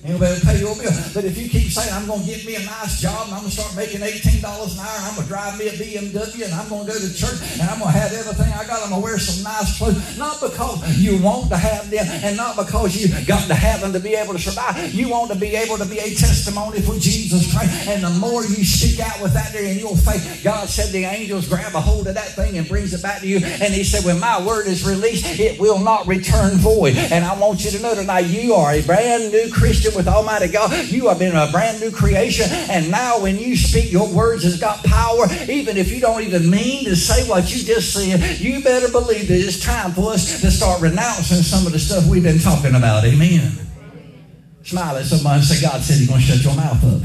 [0.04, 0.92] Ain't gonna pay your bill.
[1.14, 3.46] But if you keep saying, I'm going to get me a nice job and I'm
[3.46, 6.46] going to start making $18 an hour and I'm going to drive me a BMW
[6.46, 8.82] and I'm going to go to church and I'm going to have everything I got,
[8.82, 10.18] I'm going to wear some nice clothes.
[10.18, 13.94] Not because you want to have them and not because you got to have them
[13.94, 14.74] to be able to survive.
[14.92, 17.88] You want to be able to be a testimony for Jesus Christ.
[17.88, 21.06] And the more you speak out with that there in your faith, God said the
[21.06, 23.38] angels grab a hold of that thing and brings it back to you.
[23.38, 26.98] And He said, when my word is released, it will not return void.
[26.98, 30.48] And I want you to know tonight, you are a brand new Christian with Almighty
[30.48, 30.72] God.
[30.88, 32.48] You have been a brand new creation.
[32.50, 35.26] And now when you speak, your words has got power.
[35.50, 39.28] Even if you don't even mean to say what you just said, you better believe
[39.28, 42.76] that it's time for us to start renouncing some of the stuff we've been talking
[42.76, 43.04] about.
[43.06, 43.52] Amen.
[44.64, 47.02] Smile at somebody and say, God said he's going to shut your mouth up.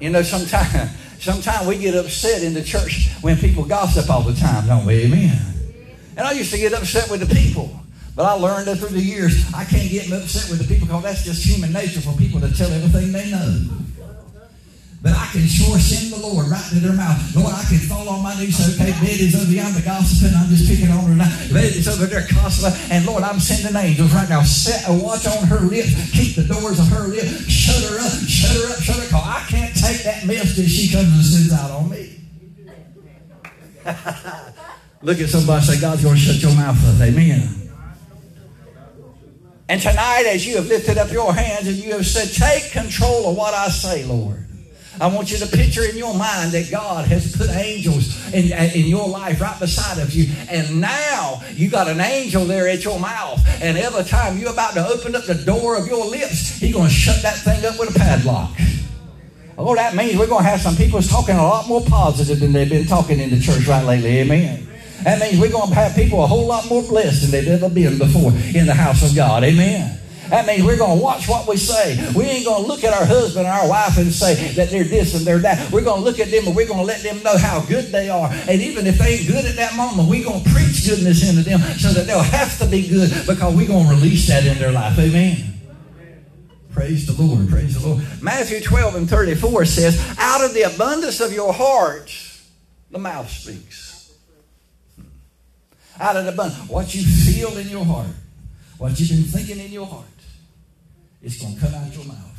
[0.00, 4.34] You know, sometimes sometimes we get upset in the church when people gossip all the
[4.34, 5.04] time, don't we?
[5.04, 5.38] Amen.
[6.16, 7.75] And I used to get upset with the people.
[8.16, 11.04] But I learned that through the years, I can't get upset with the people because
[11.04, 13.60] that's just human nature for people to tell everything they know.
[15.04, 17.20] But I can sure send the Lord right to their mouth.
[17.36, 20.32] Lord, I can fall on my knees okay, Betty's over yonder gossiping.
[20.34, 21.28] I'm just picking on her now.
[21.52, 22.72] Betty's over there gossiping.
[22.90, 24.42] And Lord, I'm sending angels right now.
[24.42, 25.92] Set a watch on her lips.
[26.16, 27.44] Keep the doors of her lips.
[27.46, 28.16] Shut her up.
[28.24, 28.80] Shut her up.
[28.80, 29.12] Shut her up.
[29.12, 32.16] Because I can't take that mess that she comes and sends out on me.
[35.02, 37.00] Look at somebody say, God's going to shut your mouth up.
[37.06, 37.65] Amen.
[39.68, 43.30] And tonight, as you have lifted up your hands and you have said, Take control
[43.30, 44.46] of what I say, Lord.
[44.98, 48.70] I want you to picture in your mind that God has put angels in, uh,
[48.74, 50.32] in your life right beside of you.
[50.48, 53.44] And now you got an angel there at your mouth.
[53.60, 56.88] And every time you're about to open up the door of your lips, He's going
[56.88, 58.52] to shut that thing up with a padlock.
[59.58, 62.52] Oh, that means we're going to have some people talking a lot more positive than
[62.52, 64.18] they've been talking in the church right lately.
[64.18, 64.66] Amen.
[65.04, 67.68] That means we're going to have people a whole lot more blessed than they've ever
[67.68, 69.44] been before in the house of God.
[69.44, 70.00] Amen.
[70.28, 71.96] That means we're going to watch what we say.
[72.16, 75.14] We ain't going to look at our husband our wife and say that they're this
[75.14, 75.70] and they're that.
[75.70, 77.86] We're going to look at them and we're going to let them know how good
[77.86, 78.28] they are.
[78.48, 81.48] And even if they ain't good at that moment, we're going to preach goodness into
[81.48, 84.58] them so that they'll have to be good because we're going to release that in
[84.58, 84.98] their life.
[84.98, 85.52] Amen.
[86.72, 87.48] Praise the Lord.
[87.48, 88.04] Praise the Lord.
[88.20, 92.12] Matthew 12 and 34 says, Out of the abundance of your heart,
[92.90, 93.85] the mouth speaks
[96.00, 96.68] out of the abundance.
[96.68, 98.06] What you feel in your heart,
[98.78, 100.04] what you've been thinking in your heart,
[101.22, 102.36] it's going to come out your mouth.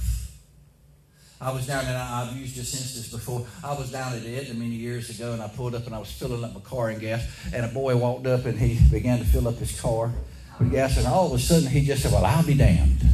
[1.39, 3.46] I was down, and I've used this instance before.
[3.63, 6.12] I was down at Edna many years ago, and I pulled up, and I was
[6.12, 9.26] filling up my car in gas, and a boy walked up, and he began to
[9.26, 10.12] fill up his car
[10.60, 13.06] with gas, and all of a sudden he just said, "Well, I'll be damned."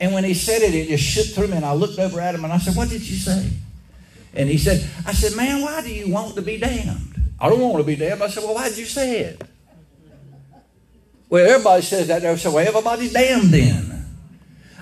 [0.00, 2.34] And when he said it, it just shook through me, and I looked over at
[2.34, 3.48] him, and I said, "What did you say?"
[4.34, 7.60] And he said, "I said, man, why do you want to be damned?" I don't
[7.60, 8.22] want to be damned.
[8.22, 9.42] I said, Well, why did you say it?
[11.28, 12.22] Well, everybody says that.
[12.22, 13.97] They say, Well, everybody's damned then.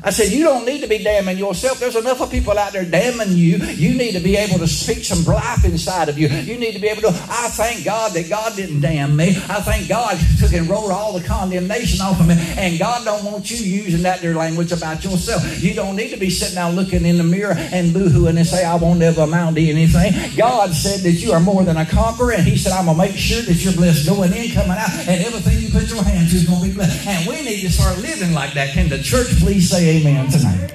[0.07, 1.81] I said, You don't need to be damning yourself.
[1.81, 3.57] There's enough of people out there damning you.
[3.57, 6.29] You need to be able to speak some life inside of you.
[6.29, 7.09] You need to be able to.
[7.09, 9.31] I thank God that God didn't damn me.
[9.31, 12.37] I thank God took and wrote all the condemnation off of me.
[12.57, 15.43] And God don't want you using that there language about yourself.
[15.61, 18.65] You don't need to be sitting down looking in the mirror and boohooing and say,
[18.65, 20.37] I won't ever amount to anything.
[20.37, 22.33] God said that you are more than a conqueror.
[22.33, 24.91] And He said, I'm going to make sure that you're blessed going in, coming out,
[25.09, 27.05] and everything you put your hands to is going to be blessed.
[27.09, 28.73] And we need to start living like that.
[28.73, 30.73] Can the church please say amen tonight.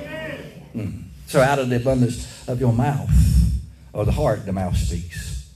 [1.27, 3.09] So out of the abundance of your mouth,
[3.93, 5.49] or the heart, the mouth speaks.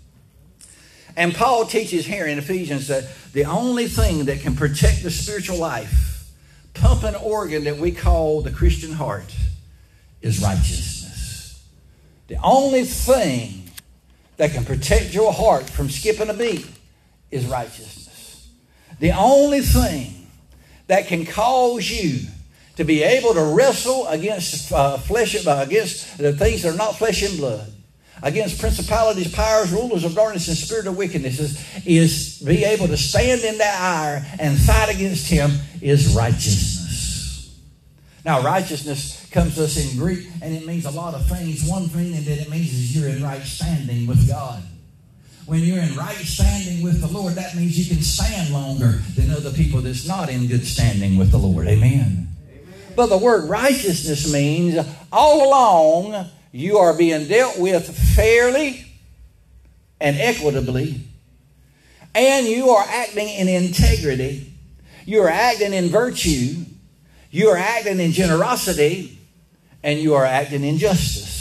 [1.18, 5.58] And Paul teaches here in Ephesians that the only thing that can protect the spiritual
[5.58, 6.30] life,
[6.74, 9.34] pump an organ that we call the Christian heart,
[10.22, 11.64] is righteousness.
[12.28, 13.70] The only thing
[14.38, 16.68] that can protect your heart from skipping a beat
[17.32, 18.50] is righteousness.
[19.00, 20.28] The only thing
[20.88, 22.28] that can cause you
[22.76, 26.98] to be able to wrestle against uh, flesh, uh, against the things that are not
[26.98, 27.72] flesh and blood,
[28.22, 32.98] against principalities, powers, rulers of darkness, and spirit of wickedness, is, is be able to
[32.98, 36.76] stand in that ire and fight against him is righteousness.
[38.26, 41.68] Now, righteousness comes to us in Greek, and it means a lot of things.
[41.70, 44.64] One thing that it means is you're in right standing with God.
[45.46, 49.30] When you're in right standing with the Lord, that means you can stand longer than
[49.30, 51.68] other people that's not in good standing with the Lord.
[51.68, 52.25] Amen.
[52.96, 58.86] But the word righteousness means all along you are being dealt with fairly
[60.00, 61.02] and equitably,
[62.14, 64.54] and you are acting in integrity,
[65.06, 66.56] you are acting in virtue,
[67.32, 69.20] you are acting in generosity,
[69.84, 71.35] and you are acting in justice.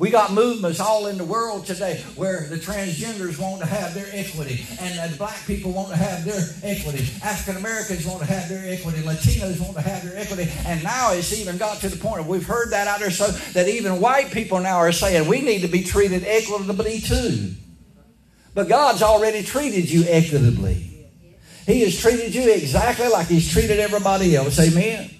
[0.00, 4.08] We got movements all in the world today where the transgenders want to have their
[4.12, 7.06] equity, and the black people want to have their equity.
[7.22, 9.02] African Americans want to have their equity.
[9.02, 10.50] Latinos want to have their equity.
[10.64, 13.26] And now it's even got to the point of we've heard that out there so
[13.52, 17.52] that even white people now are saying we need to be treated equitably too.
[18.54, 21.10] But God's already treated you equitably.
[21.66, 24.58] He has treated you exactly like He's treated everybody else.
[24.58, 25.10] Amen.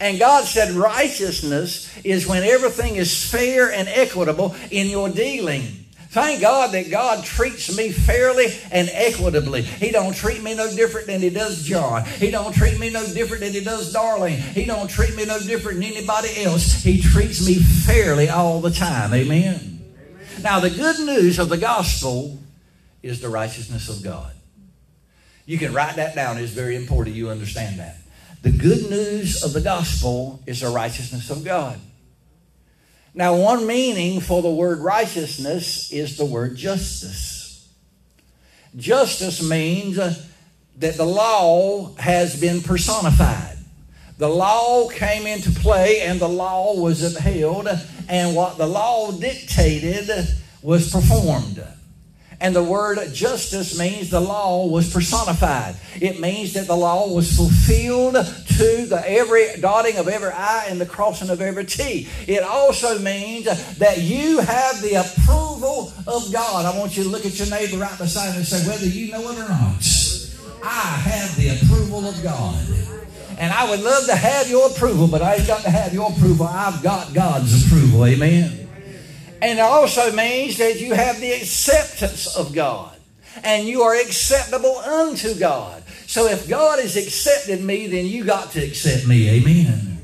[0.00, 5.84] And God said righteousness is when everything is fair and equitable in your dealing.
[6.14, 9.62] Thank God that God treats me fairly and equitably.
[9.62, 12.04] He don't treat me no different than he does John.
[12.04, 14.36] He don't treat me no different than he does Darlene.
[14.36, 16.84] He don't treat me no different than anybody else.
[16.84, 19.12] He treats me fairly all the time.
[19.12, 19.82] Amen.
[19.96, 20.42] Amen.
[20.42, 22.38] Now the good news of the gospel
[23.02, 24.32] is the righteousness of God.
[25.46, 26.38] You can write that down.
[26.38, 27.96] It's very important you understand that.
[28.44, 31.80] The good news of the gospel is the righteousness of God.
[33.14, 37.66] Now, one meaning for the word righteousness is the word justice.
[38.76, 40.14] Justice means uh,
[40.76, 43.56] that the law has been personified.
[44.18, 47.66] The law came into play and the law was upheld,
[48.10, 50.10] and what the law dictated
[50.60, 51.64] was performed.
[52.40, 55.76] And the word justice means the law was personified.
[56.00, 60.80] It means that the law was fulfilled to the every dotting of every I and
[60.80, 62.08] the crossing of every T.
[62.26, 63.44] It also means
[63.78, 66.66] that you have the approval of God.
[66.66, 69.12] I want you to look at your neighbor right beside you and say, whether you
[69.12, 70.20] know it or not,
[70.62, 72.66] I have the approval of God.
[73.38, 76.10] And I would love to have your approval, but I ain't got to have your
[76.10, 76.46] approval.
[76.46, 78.06] I've got God's approval.
[78.06, 78.63] Amen.
[79.44, 82.96] And it also means that you have the acceptance of God.
[83.42, 85.82] And you are acceptable unto God.
[86.06, 89.28] So if God has accepted me, then you got to accept me.
[89.28, 89.98] Amen.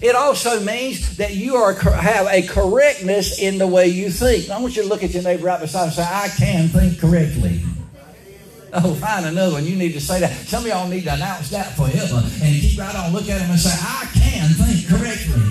[0.00, 4.48] It also means that you are have a correctness in the way you think.
[4.48, 7.00] I want you to look at your neighbor right beside and say, I can think
[7.00, 7.62] correctly.
[8.72, 9.64] Oh, find another one.
[9.64, 10.30] You need to say that.
[10.46, 13.12] Some of y'all need to announce that forever and keep right on.
[13.12, 15.42] Look at him and say, I can think correctly.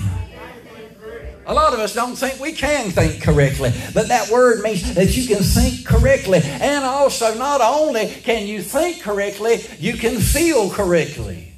[1.48, 5.16] A lot of us don't think we can think correctly, but that word means that
[5.16, 6.40] you can think correctly.
[6.44, 11.54] And also, not only can you think correctly, you can feel correctly.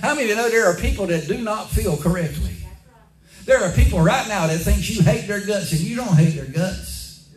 [0.00, 2.56] How many of you know there are people that do not feel correctly?
[3.44, 6.34] There are people right now that think you hate their guts and you don't hate
[6.34, 7.28] their guts.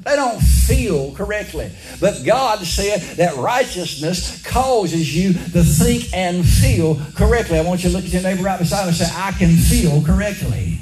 [0.00, 1.70] They don't feel correctly.
[2.00, 7.60] But God said that righteousness causes you to think and feel correctly.
[7.60, 9.54] I want you to look at your neighbor right beside you and say, I can
[9.54, 10.80] feel correctly.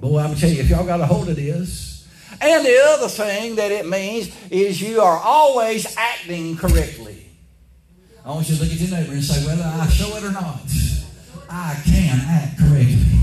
[0.00, 2.06] Boy, I'm going to tell you, if y'all got a hold of this.
[2.40, 7.26] And the other thing that it means is you are always acting correctly.
[8.24, 10.30] I want you to look at your neighbor and say, whether I show it or
[10.30, 10.60] not,
[11.50, 13.17] I can act correctly.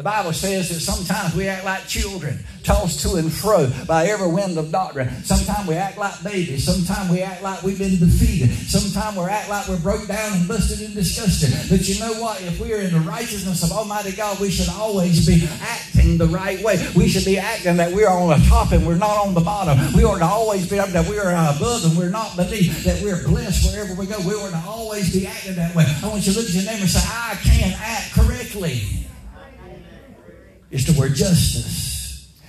[0.00, 4.28] The Bible says that sometimes we act like children, tossed to and fro by every
[4.28, 5.10] wind of doctrine.
[5.24, 6.64] Sometimes we act like babies.
[6.64, 8.48] Sometimes we act like we've been defeated.
[8.48, 11.52] Sometimes we act like we're broke down and busted and disgusted.
[11.68, 12.40] But you know what?
[12.40, 16.28] If we are in the righteousness of Almighty God, we should always be acting the
[16.28, 16.80] right way.
[16.96, 19.42] We should be acting that we are on the top and we're not on the
[19.42, 19.76] bottom.
[19.92, 22.84] We ought to always be acting that we are above and we're not beneath.
[22.84, 24.16] That we're blessed wherever we go.
[24.20, 25.84] We ought to always be acting that way.
[26.02, 29.00] I want you to look at your neighbor and say, I can act correctly
[30.70, 31.90] is the word justice.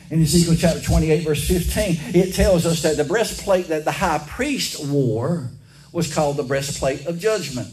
[0.09, 4.19] In Ezekiel chapter 28, verse 15, it tells us that the breastplate that the high
[4.27, 5.49] priest wore
[5.93, 7.69] was called the breastplate of judgment.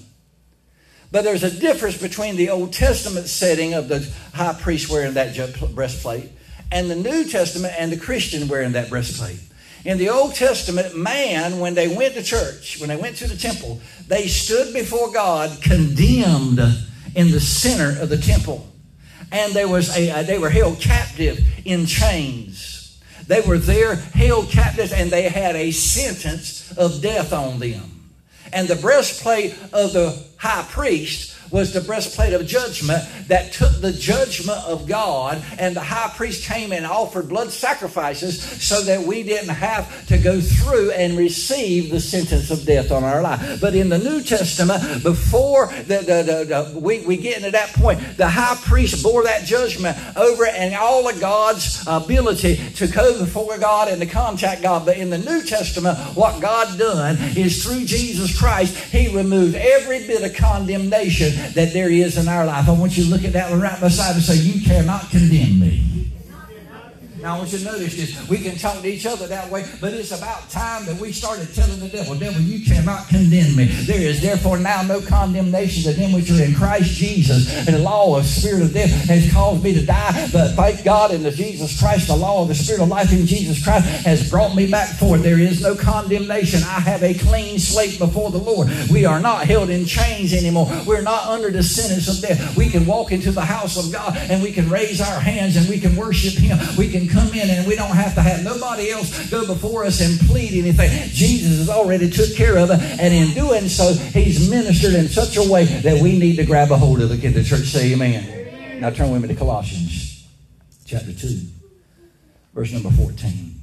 [1.11, 5.35] But there's a difference between the Old Testament setting of the high priest wearing that
[5.75, 6.31] breastplate
[6.71, 9.41] and the New Testament and the Christian wearing that breastplate.
[9.85, 13.37] In the Old Testament, man, when they went to church, when they went to the
[13.37, 16.61] temple, they stood before God condemned
[17.15, 18.69] in the center of the temple
[19.31, 23.01] and there was a, uh, they were held captive in chains.
[23.27, 28.11] They were there held captive and they had a sentence of death on them.
[28.53, 33.93] And the breastplate of the high priest was the breastplate of judgment that took the
[33.93, 39.23] judgment of God, and the high priest came and offered blood sacrifices so that we
[39.23, 43.61] didn't have to go through and receive the sentence of death on our life.
[43.61, 48.01] But in the New Testament, before the, the, the, we, we get into that point,
[48.17, 53.59] the high priest bore that judgment over and all of God's ability to go before
[53.59, 54.85] God and to contact God.
[54.85, 60.07] But in the New Testament, what God done is through Jesus Christ, He removed every
[60.07, 62.69] bit of condemnation that there is in our life.
[62.69, 65.61] I want you to look at that one right beside and say, You cannot condemn
[65.61, 65.98] me.
[67.29, 68.27] Now, I want you to notice this.
[68.27, 71.55] We can talk to each other that way, but it's about time that we started
[71.55, 73.67] telling the devil, Devil, you cannot condemn me.
[73.67, 77.55] There is therefore now no condemnation to them which are in Christ Jesus.
[77.67, 81.11] And the law of spirit of death has caused me to die, but thank God
[81.11, 84.31] in the Jesus Christ, the law of the spirit of life in Jesus Christ has
[84.31, 85.21] brought me back forward.
[85.21, 86.63] There is no condemnation.
[86.63, 88.71] I have a clean slate before the Lord.
[88.91, 90.73] We are not held in chains anymore.
[90.87, 92.57] We're not under the sentence of death.
[92.57, 95.69] We can walk into the house of God and we can raise our hands and
[95.69, 96.59] we can worship Him.
[96.79, 100.01] We can come in and we don't have to have nobody else go before us
[100.01, 100.91] and plead anything.
[101.11, 105.37] Jesus has already took care of it, and in doing so, He's ministered in such
[105.37, 107.21] a way that we need to grab a hold of it.
[107.21, 108.25] Can the church say amen?
[108.25, 108.81] amen.
[108.81, 110.27] Now turn with me to Colossians
[110.85, 111.41] chapter 2,
[112.55, 113.55] verse number 14.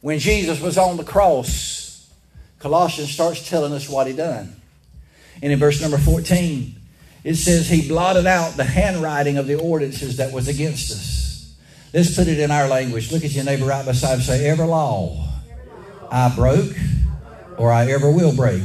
[0.00, 2.10] When Jesus was on the cross,
[2.58, 4.56] Colossians starts telling us what he done.
[5.42, 6.79] And in verse number 14,
[7.22, 11.54] it says he blotted out the handwriting of the ordinances that was against us.
[11.92, 13.12] Let's put it in our language.
[13.12, 15.28] Look at your neighbor right beside and say, Every law
[16.10, 16.74] I broke
[17.58, 18.62] or I ever will break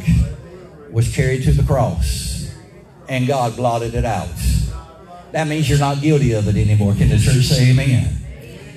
[0.89, 2.55] was carried to the cross,
[3.09, 4.29] and God blotted it out.
[5.33, 6.93] That means you're not guilty of it anymore.
[6.93, 8.21] Can the church say amen?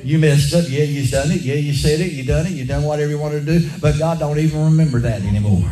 [0.02, 0.64] You messed up.
[0.68, 1.42] Yeah, you've done it.
[1.42, 2.12] Yeah, you said it.
[2.12, 2.52] You done it.
[2.52, 3.70] You done whatever you wanted to do.
[3.80, 5.70] But God don't even remember that anymore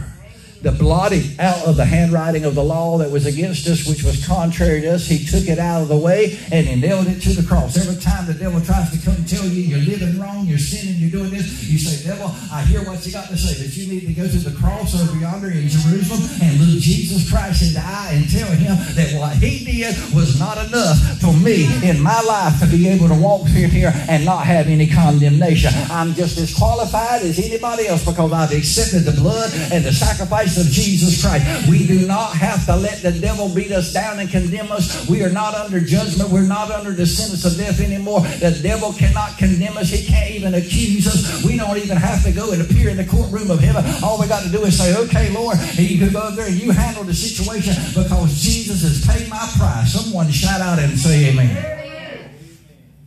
[0.62, 4.24] the blotting out of the handwriting of the law that was against us, which was
[4.26, 5.06] contrary to us.
[5.06, 7.76] He took it out of the way and he nailed it to the cross.
[7.76, 10.96] Every time the devil tries to come and tell you you're living wrong, you're sinning,
[10.96, 13.86] you're doing this, you say, Devil, I hear what you got to say, but you
[13.92, 17.74] need to go to the cross over yonder in Jerusalem and look Jesus Christ in
[17.74, 22.00] the eye and tell him that what he did was not enough for me in
[22.00, 25.72] my life to be able to walk through here and not have any condemnation.
[25.90, 30.45] I'm just as qualified as anybody else because I've accepted the blood and the sacrifice
[30.54, 31.42] of Jesus Christ.
[31.68, 35.08] We do not have to let the devil beat us down and condemn us.
[35.08, 36.30] We are not under judgment.
[36.30, 38.20] We're not under the sentence of death anymore.
[38.20, 39.90] The devil cannot condemn us.
[39.90, 41.44] He can't even accuse us.
[41.44, 43.84] We don't even have to go and appear in the courtroom of heaven.
[44.02, 46.46] All we got to do is say, okay, Lord, and you can go up there
[46.46, 49.92] and you handle the situation because Jesus has paid my price.
[49.92, 51.50] Someone shout out and say amen.
[51.50, 52.30] amen.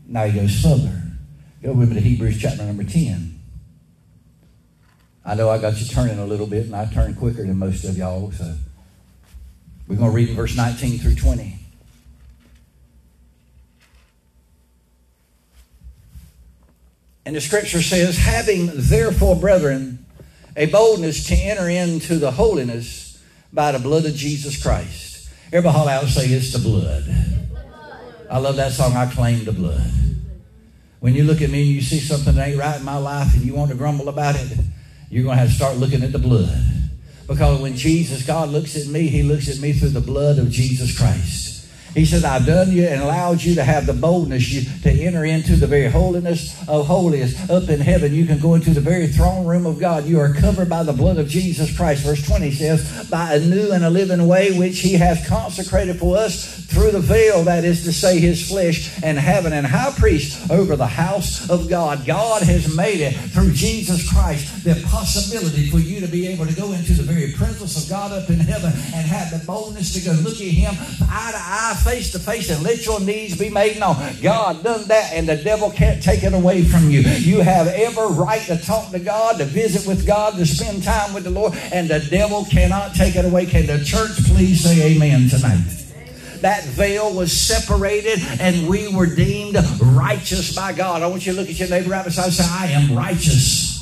[0.07, 1.01] Now he goes further.
[1.61, 3.28] Go with me to Hebrews chapter number 10.
[5.29, 7.83] I know I got you turning a little bit, and I turn quicker than most
[7.83, 8.51] of y'all, so
[9.87, 11.55] we're going to read verse 19 through 20.
[17.27, 20.03] And the scripture says, Having therefore, brethren,
[20.57, 23.23] a boldness to enter into the holiness
[23.53, 25.29] by the blood of Jesus Christ.
[25.53, 27.03] Everybody holler out and say, It's the blood.
[28.31, 29.91] I love that song, I claim the blood.
[31.01, 33.35] When you look at me and you see something that ain't right in my life
[33.35, 34.57] and you want to grumble about it,
[35.09, 36.63] you're going to have to start looking at the blood.
[37.27, 40.49] Because when Jesus, God looks at me, He looks at me through the blood of
[40.49, 41.58] Jesus Christ.
[41.93, 45.25] He says, I've done you and allowed you to have the boldness you, to enter
[45.25, 48.13] into the very holiness of holiest up in heaven.
[48.13, 50.05] You can go into the very throne room of God.
[50.05, 52.03] You are covered by the blood of Jesus Christ.
[52.03, 56.17] Verse 20 says, by a new and a living way which he has consecrated for
[56.17, 60.51] us through the veil, that is to say, his flesh, and heaven and high priest
[60.51, 62.05] over the house of God.
[62.05, 66.55] God has made it through Jesus Christ the possibility for you to be able to
[66.55, 70.01] go into the very presence of God up in heaven and have the boldness to
[70.01, 70.75] go look at him
[71.09, 73.95] eye to eye face to face and let your needs be made known.
[74.21, 77.01] God done that, and the devil can't take it away from you.
[77.01, 81.13] You have every right to talk to God, to visit with God, to spend time
[81.13, 83.45] with the Lord, and the devil cannot take it away.
[83.45, 85.79] Can the church please say amen tonight?
[86.41, 91.01] that veil was separated and we were deemed righteous by God.
[91.01, 93.78] I want you to look at your neighbor right beside and say, I am righteous.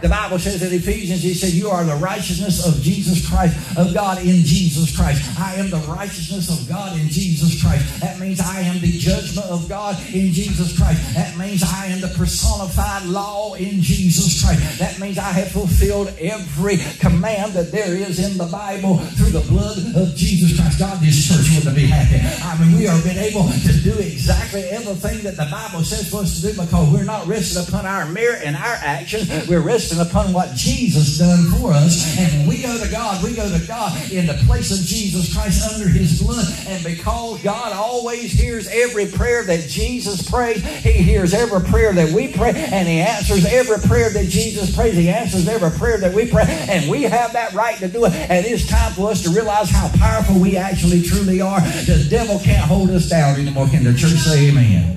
[0.00, 3.92] The Bible says in Ephesians, he said, You are the righteousness of Jesus Christ, of
[3.92, 5.38] God in Jesus Christ.
[5.38, 8.00] I am the righteousness of God in Jesus Christ.
[8.00, 11.02] That means I am the judgment of God in Jesus Christ.
[11.14, 14.78] That means I am the personified law in Jesus Christ.
[14.78, 19.46] That means I have fulfilled every command that there is in the Bible through the
[19.48, 20.78] blood of Jesus Christ.
[20.78, 22.22] God, this church wouldn't be happy.
[22.44, 26.20] I mean, we are being able to do exactly everything that the Bible says for
[26.20, 29.28] us to do because we're not resting upon our merit and our actions.
[29.48, 32.18] We're resting upon what Jesus done for us.
[32.18, 35.32] And when we go to God, we go to God in the place of Jesus
[35.32, 36.44] Christ under his blood.
[36.66, 42.12] And because God always hears every prayer that Jesus prays, he hears every prayer that
[42.12, 44.94] we pray, and he answers every prayer that Jesus prays.
[44.94, 46.44] He answers every prayer that we pray.
[46.68, 48.12] And we have that right to do it.
[48.12, 51.60] And it's time for us to realize how powerful we actually truly are.
[51.60, 53.68] The devil can't hold us down anymore.
[53.68, 54.96] Can the church say amen?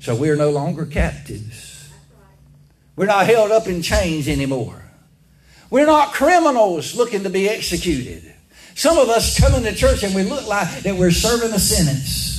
[0.00, 1.63] So we are no longer captives.
[2.96, 4.82] We're not held up in chains anymore.
[5.70, 8.34] We're not criminals looking to be executed.
[8.74, 12.33] Some of us come into church and we look like that we're serving a sentence.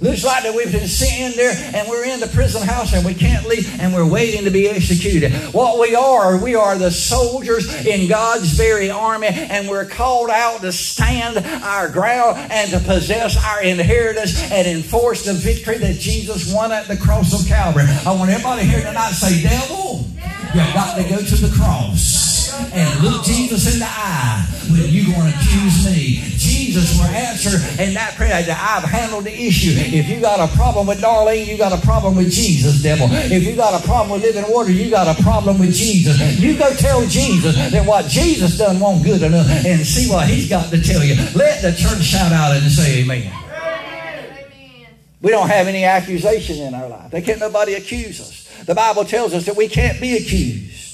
[0.00, 3.12] Looks like that we've been sitting there and we're in the prison house and we
[3.12, 5.30] can't leave and we're waiting to be executed.
[5.52, 10.62] What we are, we are the soldiers in God's very army and we're called out
[10.62, 16.50] to stand our ground and to possess our inheritance and enforce the victory that Jesus
[16.50, 17.84] won at the cross of Calvary.
[18.06, 20.06] I want everybody here tonight to say, Devil,
[20.54, 22.29] you've got to go to the cross
[22.72, 26.22] and look Jesus in the eye when you're going to accuse me.
[26.36, 29.72] Jesus will answer in that prayer that I've handled the issue.
[29.76, 33.08] If you got a problem with Darlene, you got a problem with Jesus, devil.
[33.10, 36.20] If you got a problem with living water, you got a problem with Jesus.
[36.38, 40.48] You go tell Jesus that what Jesus done won't good enough and see what he's
[40.48, 41.14] got to tell you.
[41.34, 43.32] Let the church shout out and say amen.
[45.22, 47.10] We don't have any accusation in our life.
[47.10, 48.64] They can't nobody accuse us.
[48.64, 50.89] The Bible tells us that we can't be accused.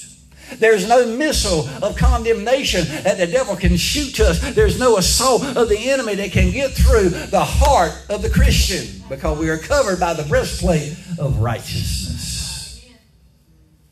[0.54, 4.54] There's no missile of condemnation that the devil can shoot to us.
[4.54, 9.02] There's no assault of the enemy that can get through the heart of the Christian
[9.08, 12.86] because we are covered by the breastplate of righteousness.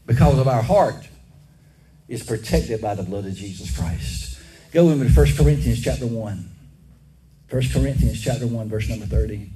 [0.06, 1.08] Because of our heart
[2.08, 4.38] is protected by the blood of Jesus Christ.
[4.72, 6.50] Go with me to 1 Corinthians chapter 1.
[7.50, 9.50] 1 Corinthians chapter 1, verse number 30.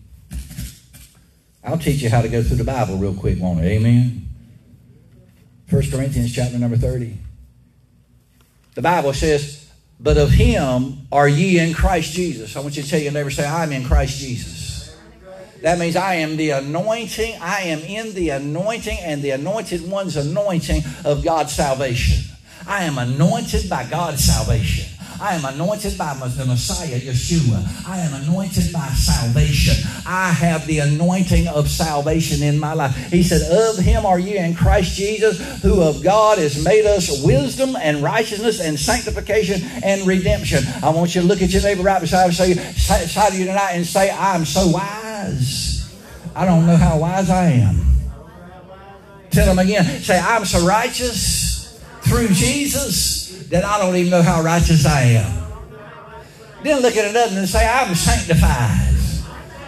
[1.64, 3.64] I'll teach you how to go through the Bible real quick, won't I?
[3.64, 4.28] Amen.
[5.71, 7.16] 1 Corinthians chapter number 30.
[8.75, 12.57] The Bible says, But of him are ye in Christ Jesus.
[12.57, 14.97] I want you to tell your neighbor, say, I'm in Christ Jesus.
[15.62, 20.16] That means I am the anointing, I am in the anointing and the anointed one's
[20.16, 22.37] anointing of God's salvation.
[22.66, 24.97] I am anointed by God's salvation.
[25.21, 27.89] I am anointed by the Messiah, Yeshua.
[27.89, 29.75] I am anointed by salvation.
[30.07, 32.95] I have the anointing of salvation in my life.
[33.11, 37.25] He said, Of him are you in Christ Jesus, who of God has made us
[37.25, 40.62] wisdom and righteousness and sanctification and redemption.
[40.83, 44.11] I want you to look at your neighbor right beside you, you tonight and say,
[44.11, 45.93] I'm so wise.
[46.37, 47.85] I don't know how wise I am.
[49.31, 49.85] Tell them again.
[50.01, 55.44] Say, I'm so righteous through Jesus that I don't even know how righteous I am.
[56.62, 58.88] Then look at another and say, I'm sanctified.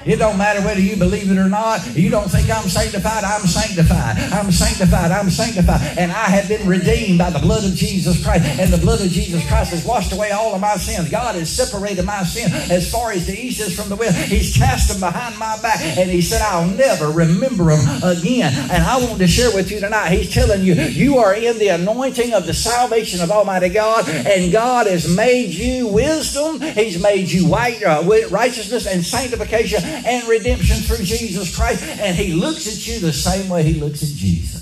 [0.05, 1.87] It don't matter whether you believe it or not.
[1.95, 3.23] You don't think I'm sanctified.
[3.23, 4.17] I'm sanctified.
[4.33, 5.11] I'm sanctified.
[5.11, 5.99] I'm sanctified.
[5.99, 8.45] And I have been redeemed by the blood of Jesus Christ.
[8.59, 11.11] And the blood of Jesus Christ has washed away all of my sins.
[11.11, 14.17] God has separated my sin as far as the east is from the west.
[14.31, 15.81] He's cast them behind my back.
[15.81, 18.55] And he said, I'll never remember them again.
[18.71, 20.13] And I want to share with you tonight.
[20.13, 24.09] He's telling you, you are in the anointing of the salvation of Almighty God.
[24.09, 26.61] And God has made you wisdom.
[26.61, 31.83] He's made you white, uh, righteousness and sanctification and redemption through Jesus Christ.
[32.01, 34.61] And He looks at you the same way He looks at Jesus.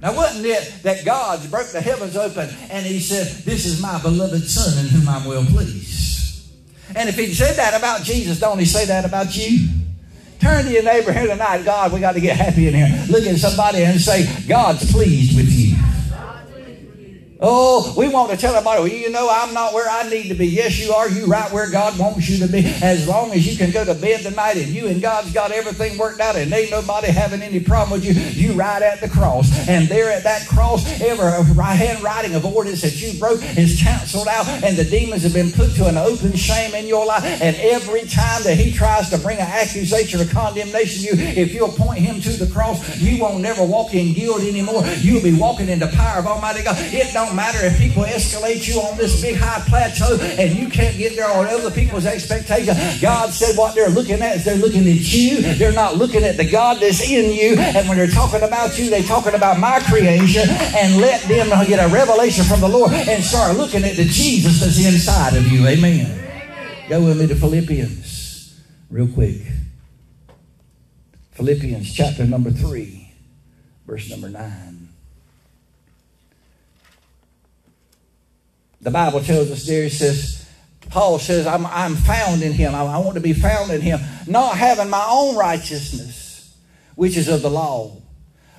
[0.00, 4.00] Now, wasn't it that God broke the heavens open and He said, This is my
[4.02, 6.52] beloved Son in whom I'm well pleased?
[6.94, 9.68] And if He said that about Jesus, don't He say that about you?
[10.40, 11.64] Turn to your neighbor here tonight.
[11.64, 13.06] God, we got to get happy in here.
[13.08, 15.73] Look at somebody and say, God's pleased with you.
[17.46, 20.34] Oh, we want to tell everybody, well, you know, I'm not where I need to
[20.34, 20.46] be.
[20.46, 21.10] Yes, you are.
[21.10, 22.64] You right where God wants you to be.
[22.80, 25.98] As long as you can go to bed tonight and you and God's got everything
[25.98, 29.68] worked out and ain't nobody having any problem with you, you right at the cross.
[29.68, 34.48] And there at that cross, every handwriting of orders that you broke is canceled out
[34.64, 37.24] and the demons have been put to an open shame in your life.
[37.42, 41.52] And every time that he tries to bring an accusation or condemnation to you, if
[41.52, 44.82] you'll point him to the cross, you won't never walk in guilt anymore.
[45.00, 46.76] You'll be walking in the power of Almighty God.
[46.78, 50.96] It don't matter if people escalate you on this big high plateau and you can't
[50.96, 53.00] get there on other people's expectations.
[53.00, 55.40] God said what they're looking at is they're looking at you.
[55.54, 57.56] They're not looking at the God that's in you.
[57.58, 60.48] And when they're talking about you, they're talking about my creation.
[60.48, 64.60] And let them get a revelation from the Lord and start looking at the Jesus
[64.60, 65.66] that's inside of you.
[65.66, 66.20] Amen.
[66.88, 68.60] Go with me to Philippians
[68.90, 69.40] real quick.
[71.32, 73.12] Philippians chapter number 3,
[73.86, 74.73] verse number 9.
[78.84, 80.46] The Bible tells us there, it says,
[80.90, 82.74] Paul says, I'm, I'm found in him.
[82.74, 86.54] I, I want to be found in him, not having my own righteousness,
[86.94, 87.96] which is of the law,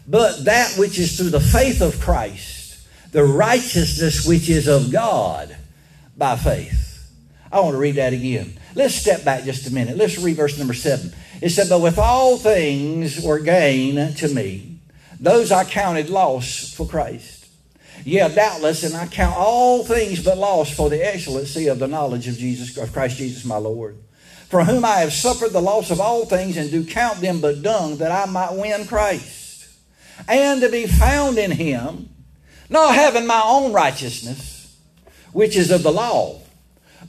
[0.08, 5.56] but that which is through the faith of Christ, the righteousness which is of God
[6.18, 7.08] by faith.
[7.52, 8.58] I want to read that again.
[8.74, 9.96] Let's step back just a minute.
[9.96, 11.14] Let's read verse number seven.
[11.40, 14.80] It said, But with all things were gain to me,
[15.20, 17.35] those I counted loss for Christ.
[18.06, 22.28] Yeah, doubtless, and I count all things but loss for the excellency of the knowledge
[22.28, 23.98] of Jesus of Christ Jesus my Lord,
[24.48, 27.64] for whom I have suffered the loss of all things, and do count them but
[27.64, 29.68] dung, that I might win Christ,
[30.28, 32.10] and to be found in him,
[32.70, 34.78] not having my own righteousness,
[35.34, 36.40] which is of the law,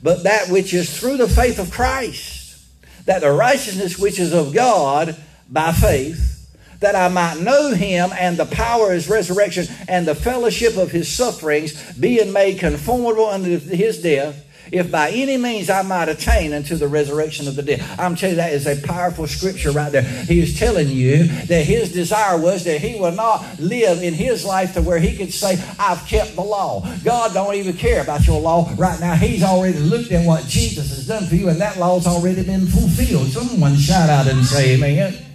[0.01, 2.57] but that which is through the faith of Christ,
[3.05, 5.15] that the righteousness which is of God
[5.47, 6.36] by faith,
[6.79, 10.91] that I might know him and the power of his resurrection and the fellowship of
[10.91, 16.53] his sufferings, being made conformable unto his death if by any means I might attain
[16.53, 17.83] unto the resurrection of the dead.
[17.97, 20.01] I'm telling you, that is a powerful scripture right there.
[20.01, 24.45] He is telling you that his desire was that he will not live in his
[24.45, 26.85] life to where he could say, I've kept the law.
[27.03, 29.15] God don't even care about your law right now.
[29.15, 32.67] He's already looked at what Jesus has done for you, and that law's already been
[32.67, 33.27] fulfilled.
[33.27, 35.26] Someone shout out and say amen.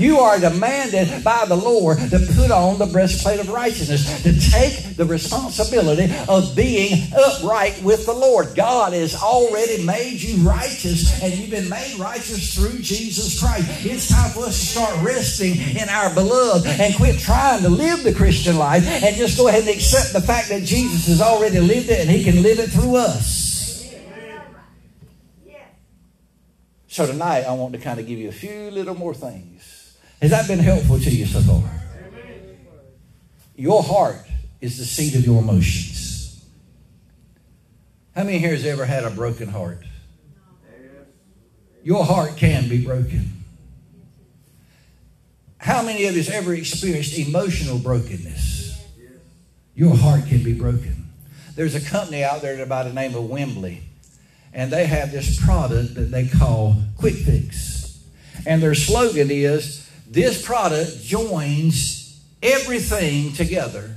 [0.00, 4.96] You are demanded by the Lord to put on the breastplate of righteousness, to take
[4.96, 8.54] the responsibility of being upright with the Lord.
[8.54, 13.68] God has already made you righteous, and you've been made righteous through Jesus Christ.
[13.84, 18.02] It's time for us to start resting in our beloved and quit trying to live
[18.02, 21.60] the Christian life and just go ahead and accept the fact that Jesus has already
[21.60, 23.50] lived it and he can live it through us.
[26.88, 29.79] So tonight, I want to kind of give you a few little more things
[30.20, 31.62] has that been helpful to you so far?
[33.56, 34.26] Your heart
[34.60, 36.44] is the seat of your emotions.
[38.14, 39.82] How many here has ever had a broken heart?
[41.82, 43.32] Your heart can be broken.
[45.58, 48.82] How many of you has ever experienced emotional brokenness?
[49.74, 51.10] Your heart can be broken.
[51.54, 53.82] There's a company out there by the name of Wembley,
[54.52, 58.02] and they have this product that they call Quick Fix.
[58.46, 63.94] And their slogan is this product joins everything together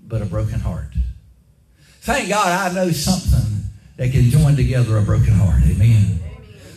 [0.00, 0.88] but a broken heart.
[2.00, 3.64] Thank God I know something
[3.98, 5.62] that can join together a broken heart.
[5.64, 6.18] Amen.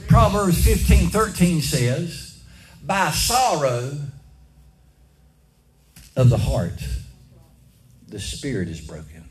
[0.09, 2.43] Proverbs 15 13 says,
[2.85, 3.97] By sorrow
[6.17, 6.85] of the heart,
[8.09, 9.29] the spirit is broken.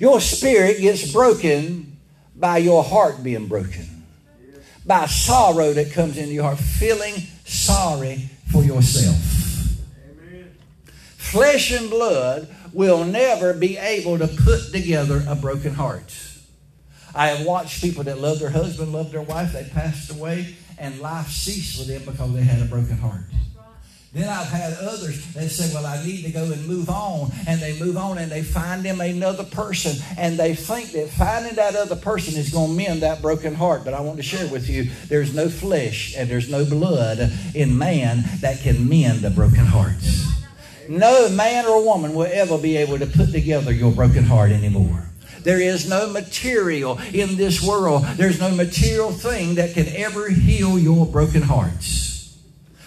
[0.00, 1.96] Your spirit gets broken
[2.34, 3.93] by your heart being broken
[4.86, 7.14] by sorrow that comes into your heart, feeling
[7.44, 9.16] sorry for yourself.
[10.10, 10.54] Amen.
[11.16, 16.14] Flesh and blood will never be able to put together a broken heart.
[17.14, 20.98] I have watched people that loved their husband, loved their wife, they passed away, and
[21.00, 23.22] life ceased for them because they had a broken heart.
[24.14, 27.32] Then I've had others that say, Well, I need to go and move on.
[27.48, 30.00] And they move on and they find them another person.
[30.16, 33.84] And they think that finding that other person is going to mend that broken heart.
[33.84, 37.76] But I want to share with you there's no flesh and there's no blood in
[37.76, 39.94] man that can mend a broken heart.
[40.88, 45.08] No man or woman will ever be able to put together your broken heart anymore.
[45.40, 50.78] There is no material in this world, there's no material thing that can ever heal
[50.78, 52.13] your broken hearts.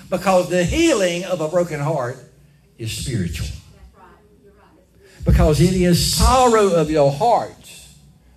[0.09, 2.17] Because the healing of a broken heart
[2.77, 3.47] is spiritual.
[5.25, 7.53] Because it is sorrow of your heart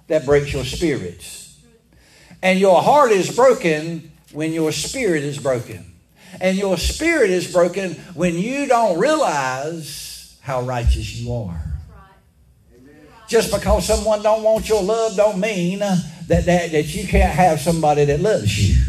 [0.09, 1.25] that breaks your spirit.
[2.43, 5.93] And your heart is broken when your spirit is broken.
[6.41, 11.63] And your spirit is broken when you don't realize how righteous you are.
[13.29, 17.61] Just because someone don't want your love don't mean that, that, that you can't have
[17.61, 18.83] somebody that loves you.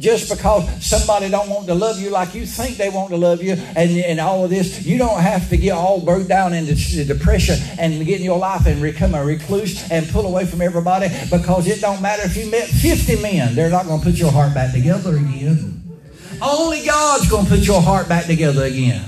[0.00, 3.42] Just because somebody don't want to love you like you think they want to love
[3.42, 7.04] you and, and all of this, you don't have to get all broke down into
[7.04, 11.08] depression and get in your life and become a recluse and pull away from everybody
[11.30, 14.32] because it don't matter if you met 50 men, they're not going to put your
[14.32, 15.82] heart back together again.
[16.40, 19.04] Only God's going to put your heart back together again.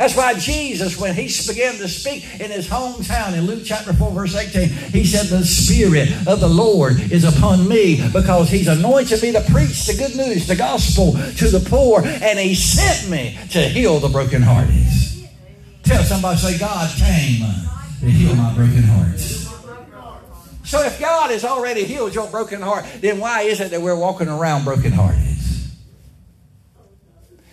[0.00, 4.12] That's why Jesus, when he began to speak in his hometown in Luke chapter 4,
[4.12, 9.20] verse 18, he said, The Spirit of the Lord is upon me because he's anointed
[9.22, 13.38] me to preach the good news, the gospel to the poor, and he sent me
[13.50, 14.74] to heal the brokenhearted.
[15.82, 17.44] Tell somebody, say, God came
[18.00, 19.20] to heal my broken heart.
[20.64, 24.00] So if God has already healed your broken heart, then why is it that we're
[24.00, 25.29] walking around brokenhearted?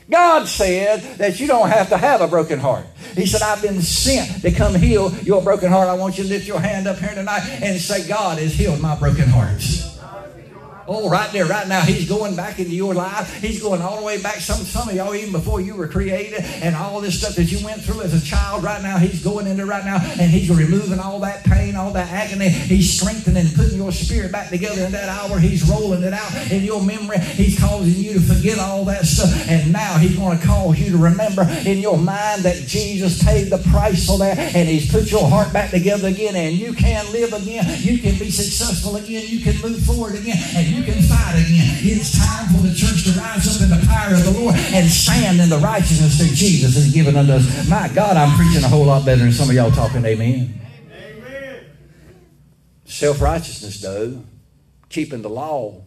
[0.10, 2.86] God said that you don't have to have a broken heart.
[3.14, 5.90] He said, I've been sent to come heal your broken heart.
[5.90, 8.80] I want you to lift your hand up here tonight and say, God has healed
[8.80, 9.62] my broken heart.
[10.90, 13.42] Oh, right there, right now, he's going back into your life.
[13.42, 14.36] He's going all the way back.
[14.36, 17.64] Some, some of y'all, even before you were created, and all this stuff that you
[17.66, 21.00] went through as a child, right now, he's going into right now, and he's removing
[21.00, 22.48] all that pain, all that agony.
[22.48, 25.40] He's strengthening, putting your spirit back together in that hour.
[25.40, 27.20] He's rolling it out in your memory.
[27.20, 29.50] He's causing you to forget all that stuff.
[29.50, 33.50] And now he's going to cause you to remember in your mind that Jesus paid
[33.50, 37.12] the price for that, and he's put your heart back together again, and you can
[37.12, 37.66] live again.
[37.80, 39.26] You can be successful again.
[39.28, 40.38] You can move forward again.
[40.56, 41.74] And You can fight again.
[41.82, 44.88] It's time for the church to rise up in the power of the Lord and
[44.88, 47.68] stand in the righteousness that Jesus has given unto us.
[47.68, 50.06] My God, I'm preaching a whole lot better than some of y'all talking.
[50.06, 50.62] Amen.
[50.94, 51.66] Amen.
[52.86, 54.24] Self righteousness, though,
[54.90, 55.82] keeping the law,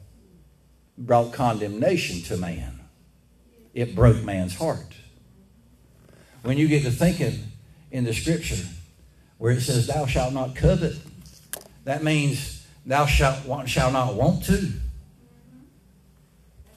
[0.98, 2.80] brought condemnation to man.
[3.72, 4.96] It broke man's heart.
[6.42, 7.44] When you get to thinking
[7.92, 8.66] in the scripture
[9.38, 10.96] where it says, Thou shalt not covet,
[11.84, 14.72] that means thou shalt, shall not want to.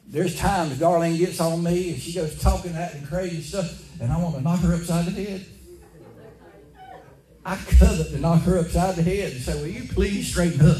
[0.07, 4.11] There's times Darlene gets on me and she goes talking that and crazy stuff, and
[4.11, 5.45] I want to knock her upside the head.
[7.45, 10.77] I covet to knock her upside the head and say, Will you please straighten up?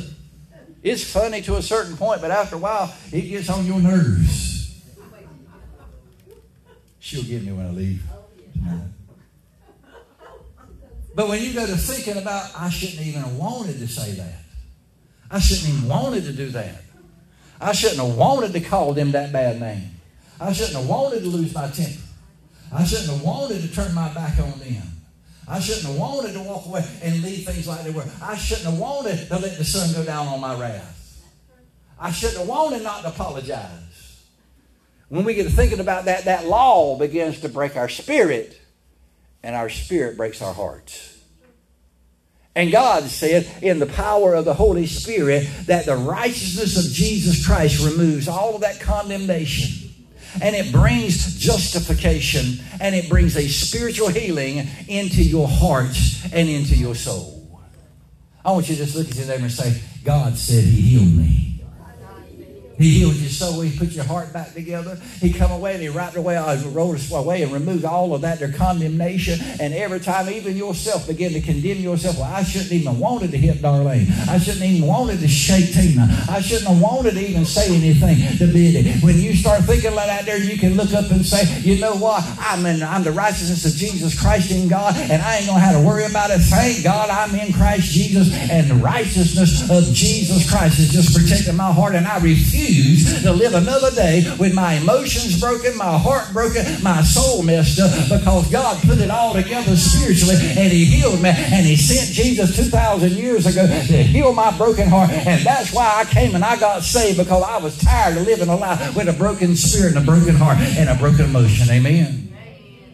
[0.82, 4.82] It's funny to a certain point, but after a while, it gets on your nerves.
[7.00, 8.04] She'll get me when I leave.
[11.16, 14.43] But when you go to thinking about, I shouldn't even have wanted to say that.
[15.34, 16.84] I shouldn't even wanted to do that.
[17.60, 19.90] I shouldn't have wanted to call them that bad name.
[20.40, 22.02] I shouldn't have wanted to lose my temper.
[22.72, 24.84] I shouldn't have wanted to turn my back on them.
[25.48, 28.06] I shouldn't have wanted to walk away and leave things like they were.
[28.22, 31.24] I shouldn't have wanted to let the sun go down on my wrath.
[32.00, 34.24] I shouldn't have wanted not to apologize.
[35.10, 38.62] When we get to thinking about that, that law begins to break our spirit
[39.42, 41.13] and our spirit breaks our hearts.
[42.56, 47.46] And God said in the power of the Holy Spirit that the righteousness of Jesus
[47.46, 49.90] Christ removes all of that condemnation.
[50.42, 55.98] And it brings justification and it brings a spiritual healing into your heart
[56.32, 57.62] and into your soul.
[58.46, 61.14] I want you to just look at your neighbor and say, God said he healed
[61.14, 61.53] me.
[62.78, 63.62] He healed your soul.
[63.62, 64.98] He put your heart back together.
[65.20, 68.52] He come away and he wiped away, rolled away and removed all of that, their
[68.52, 69.40] condemnation.
[69.60, 72.18] And every time, even yourself begin to condemn yourself.
[72.18, 74.10] Well, I shouldn't even wanted to hit Darlene.
[74.28, 76.08] I shouldn't even wanted to shake Tina.
[76.30, 78.94] I shouldn't have wanted to even say anything to Biddy.
[79.02, 81.96] When you start thinking like that, there you can look up and say, you know
[81.96, 82.24] what?
[82.40, 85.76] I'm in, I'm the righteousness of Jesus Christ in God, and I ain't gonna have
[85.76, 86.40] to worry about it.
[86.40, 91.56] Thank God I'm in Christ Jesus, and the righteousness of Jesus Christ is just protecting
[91.56, 95.98] my heart, and I refuse refuse to live another day with my emotions broken, my
[95.98, 100.86] heart broken, my soul messed up because God put it all together spiritually and He
[100.86, 105.12] healed me and He sent Jesus 2,000 years ago to heal my broken heart.
[105.12, 108.50] And that's why I came and I got saved because I was tired of living
[108.50, 111.70] a life with a broken spirit and a broken heart and a broken emotion.
[111.70, 112.34] Amen.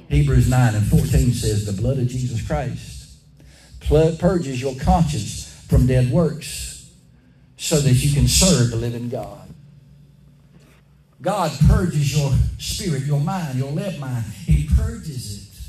[0.10, 3.18] Hebrews 9 and 14 says, The blood of Jesus Christ
[4.20, 6.70] purges your conscience from dead works
[7.58, 9.49] so that you can serve the living God.
[11.22, 14.24] God purges your spirit, your mind, your left mind.
[14.46, 15.60] He purges it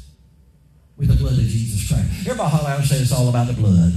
[0.97, 2.07] with the blood of Jesus Christ.
[2.21, 3.93] Everybody holler out and say it's all about the blood.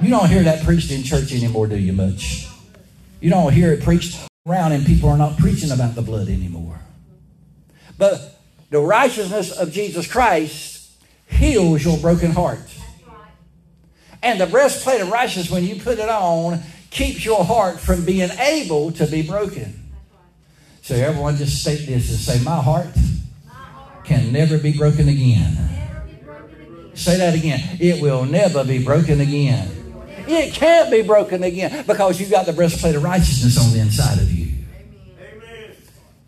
[0.00, 2.48] You don't hear that preached in church anymore, do you, much?
[3.20, 6.80] You don't hear it preached around, and people are not preaching about the blood anymore.
[7.98, 8.40] But
[8.70, 10.92] the righteousness of Jesus Christ
[11.26, 12.60] heals your broken heart.
[14.22, 18.30] And the breastplate of righteousness, when you put it on, keeps your heart from being
[18.38, 19.85] able to be broken.
[20.86, 22.86] So everyone just state this and say, My heart
[24.04, 25.58] can never be broken again.
[26.94, 27.78] Say that again.
[27.80, 29.68] It will never be broken again.
[30.28, 34.18] It can't be broken again because you've got the breastplate of righteousness on the inside
[34.18, 34.64] of you.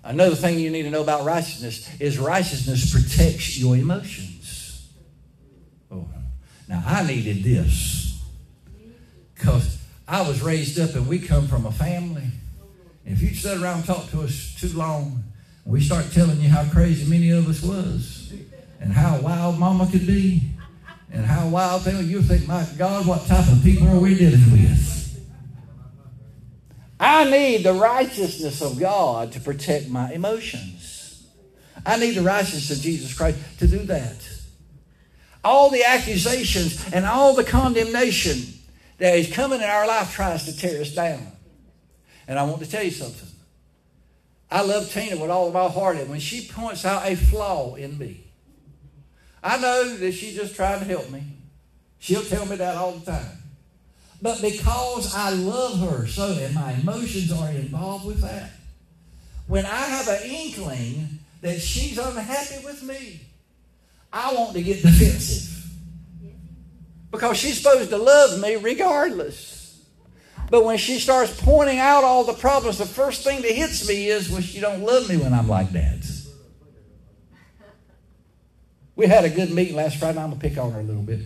[0.03, 4.89] Another thing you need to know about righteousness is righteousness protects your emotions.
[5.89, 6.09] Oh,
[6.67, 8.21] now I needed this
[9.37, 9.79] because
[10.09, 12.33] I was raised up and we come from a family
[13.09, 15.25] if you sit around and talk to us too long,
[15.65, 18.35] we start telling you how crazy many of us was
[18.81, 20.43] and how wild mama could be
[21.11, 24.53] and how wild things, you think, my God, what type of people are we dealing
[24.53, 25.27] with?
[27.01, 31.27] I need the righteousness of God to protect my emotions.
[31.87, 34.17] I need the righteousness of Jesus Christ to do that.
[35.43, 38.53] All the accusations and all the condemnation
[38.99, 41.33] that is coming in our life tries to tear us down.
[42.29, 43.29] And I want to tell you something.
[44.51, 47.75] I love Tina with all of my heart, and when she points out a flaw
[47.75, 48.25] in me,
[49.43, 51.23] I know that she's just trying to help me.
[51.99, 53.39] She'll tell me that all the time.
[54.21, 58.51] But because I love her so, and my emotions are involved with that,
[59.47, 63.21] when I have an inkling that she's unhappy with me,
[64.13, 65.55] I want to get defensive.
[67.11, 69.58] Because she's supposed to love me regardless.
[70.51, 74.09] But when she starts pointing out all the problems, the first thing that hits me
[74.09, 76.07] is, well, she don't love me when I'm like that.
[78.97, 80.19] We had a good meeting last Friday.
[80.19, 81.21] I'm going to pick on her a little bit.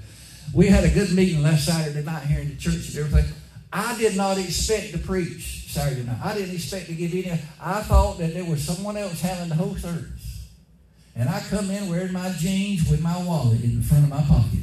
[0.52, 3.32] We had a good meeting last Saturday night here in the church and everything.
[3.72, 6.18] I did not expect to preach Saturday night.
[6.22, 7.30] I didn't expect to give any.
[7.60, 10.48] I thought that there was someone else handling the whole service.
[11.14, 14.22] And I come in wearing my jeans with my wallet in the front of my
[14.22, 14.60] pocket.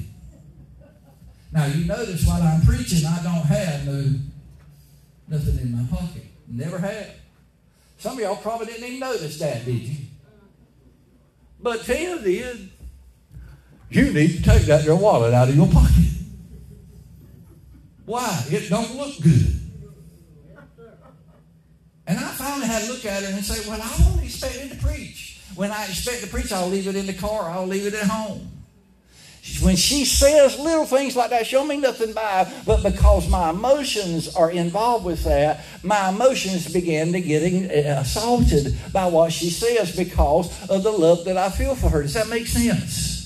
[1.51, 4.03] Now you notice while I'm preaching, I don't have no
[5.30, 6.26] nothing in my pocket.
[6.48, 7.16] Never have.
[7.98, 9.98] Some of y'all probably didn't even notice that, did you?
[11.62, 12.70] But Tina did.
[13.90, 16.06] You need to take that your wallet out of your pocket.
[18.06, 18.44] Why?
[18.50, 19.56] It don't look good.
[22.08, 24.72] And I finally had to look at her and say, Well, I don't expect it
[24.72, 25.42] to preach.
[25.56, 28.08] When I expect to preach, I'll leave it in the car, I'll leave it at
[28.08, 28.59] home.
[29.62, 34.34] When she says little things like that, she'll mean nothing by, but because my emotions
[34.36, 39.95] are involved with that, my emotions begin to get uh, assaulted by what she says
[39.95, 42.02] because of the love that I feel for her.
[42.04, 43.20] Does that make sense?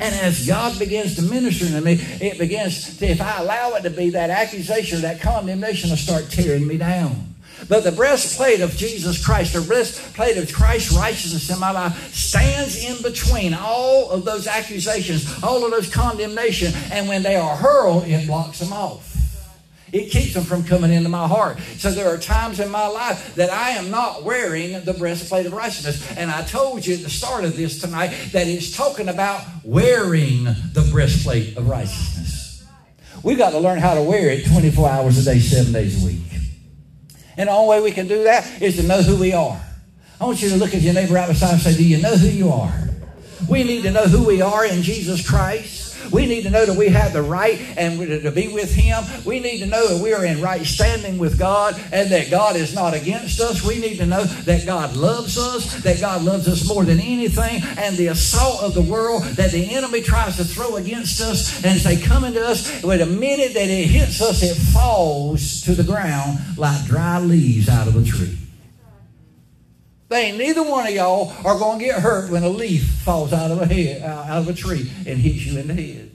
[0.00, 3.82] And as God begins to minister to me, it begins to, if I allow it
[3.82, 7.31] to be, that accusation or that condemnation will start tearing me down.
[7.72, 12.84] But the breastplate of Jesus Christ, the breastplate of Christ's righteousness in my life, stands
[12.84, 18.04] in between all of those accusations, all of those condemnation, and when they are hurled,
[18.06, 19.16] it blocks them off.
[19.90, 21.60] It keeps them from coming into my heart.
[21.78, 25.54] So there are times in my life that I am not wearing the breastplate of
[25.54, 26.14] righteousness.
[26.18, 30.44] And I told you at the start of this tonight that it's talking about wearing
[30.44, 32.66] the breastplate of righteousness.
[33.22, 36.06] We've got to learn how to wear it 24 hours a day, seven days a
[36.06, 36.31] week.
[37.36, 39.60] And the only way we can do that is to know who we are.
[40.20, 42.16] I want you to look at your neighbor out beside and say, Do you know
[42.16, 42.72] who you are?
[43.48, 45.81] We need to know who we are in Jesus Christ.
[46.10, 49.04] We need to know that we have the right and to be with Him.
[49.24, 52.56] We need to know that we are in right standing with God and that God
[52.56, 53.62] is not against us.
[53.62, 57.62] We need to know that God loves us, that God loves us more than anything,
[57.78, 61.72] and the assault of the world that the enemy tries to throw against us and
[61.72, 65.74] as they come into us, with a minute that it hits us, it falls to
[65.74, 68.36] the ground like dry leaves out of a tree.
[70.12, 73.32] They ain't neither one of y'all are going to get hurt when a leaf falls
[73.32, 76.10] out of a head, uh, out of a tree and hits you in the head.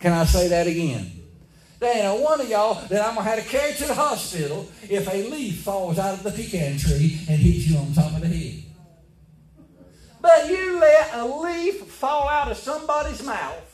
[0.00, 1.12] Can I say that again?
[1.78, 3.94] There ain't a one of y'all that I'm going to have to carry to the
[3.94, 8.12] hospital if a leaf falls out of the pecan tree and hits you on top
[8.12, 8.64] of the head.
[10.20, 13.73] But you let a leaf fall out of somebody's mouth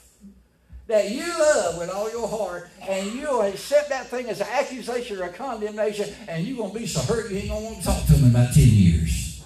[0.91, 5.19] that you love with all your heart, and you'll accept that thing as an accusation
[5.19, 7.79] or a condemnation, and you're going to be so hurt you ain't going to want
[7.79, 9.45] to talk to them in about 10 years.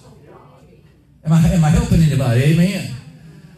[1.22, 2.44] Am I, am I helping anybody?
[2.44, 2.94] Amen.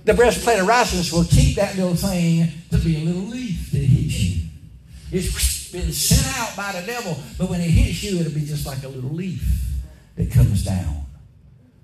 [0.05, 3.78] The breastplate of righteousness will keep that little thing to be a little leaf that
[3.78, 4.49] hits you.
[5.12, 8.66] It's been sent out by the devil, but when it hits you, it'll be just
[8.66, 9.45] like a little leaf
[10.16, 11.07] that comes down.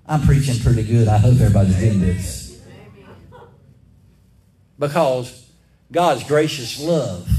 [0.05, 1.07] I'm preaching pretty good.
[1.07, 2.61] I hope everybody's getting this.
[4.77, 5.42] Because
[5.91, 7.29] God's gracious love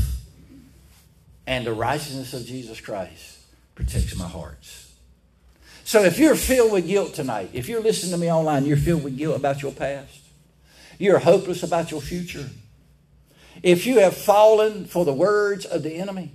[1.47, 3.39] and the righteousness of Jesus Christ
[3.75, 4.93] protects my hearts.
[5.85, 9.05] So if you're filled with guilt tonight, if you're listening to me online, you're filled
[9.05, 10.21] with guilt about your past,
[10.99, 12.49] you're hopeless about your future,
[13.63, 16.33] if you have fallen for the words of the enemy,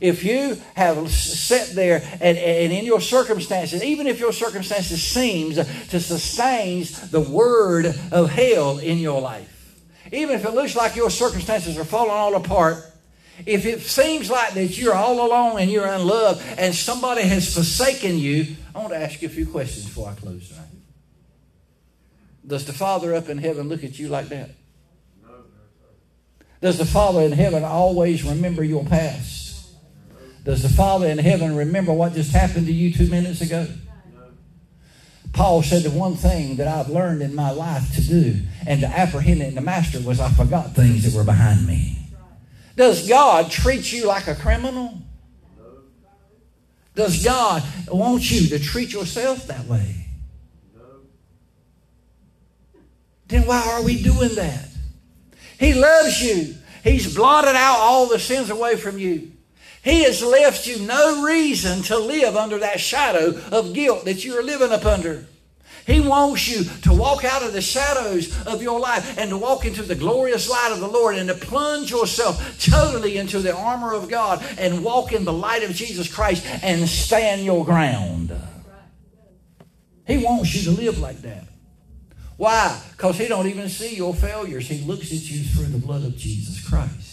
[0.00, 5.56] if you have sat there and, and in your circumstances, even if your circumstances seems
[5.88, 9.55] to sustain the word of hell in your life,
[10.12, 12.78] even if it looks like your circumstances are falling all apart,
[13.44, 18.16] if it seems like that you're all alone and you're unloved and somebody has forsaken
[18.18, 20.64] you, I want to ask you a few questions before I close tonight.
[22.46, 24.50] Does the Father up in heaven look at you like that?
[26.62, 29.68] Does the Father in heaven always remember your past?
[30.44, 33.66] Does the Father in heaven remember what just happened to you two minutes ago?
[35.36, 38.86] Paul said the one thing that I've learned in my life to do and to
[38.86, 41.98] apprehend in the master was I forgot things that were behind me.
[42.74, 44.94] Does God treat you like a criminal?
[46.94, 50.06] Does God want you to treat yourself that way?
[53.28, 54.68] Then why are we doing that?
[55.58, 56.54] He loves you.
[56.82, 59.32] He's blotted out all the sins away from you.
[59.86, 64.36] He has left you no reason to live under that shadow of guilt that you
[64.36, 65.26] are living up under.
[65.86, 69.64] He wants you to walk out of the shadows of your life and to walk
[69.64, 73.94] into the glorious light of the Lord and to plunge yourself totally into the armor
[73.94, 78.36] of God and walk in the light of Jesus Christ and stand your ground.
[80.04, 81.44] He wants you to live like that.
[82.36, 82.82] Why?
[82.90, 84.66] Because he don't even see your failures.
[84.66, 87.05] He looks at you through the blood of Jesus Christ.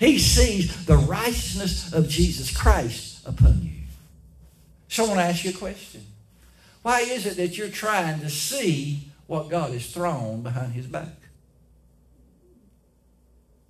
[0.00, 3.82] He sees the righteousness of Jesus Christ upon you.
[4.88, 6.06] So I want to ask you a question.
[6.80, 11.12] Why is it that you're trying to see what God has thrown behind his back?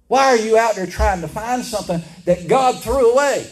[0.07, 3.51] Why are you out there trying to find something that God threw away?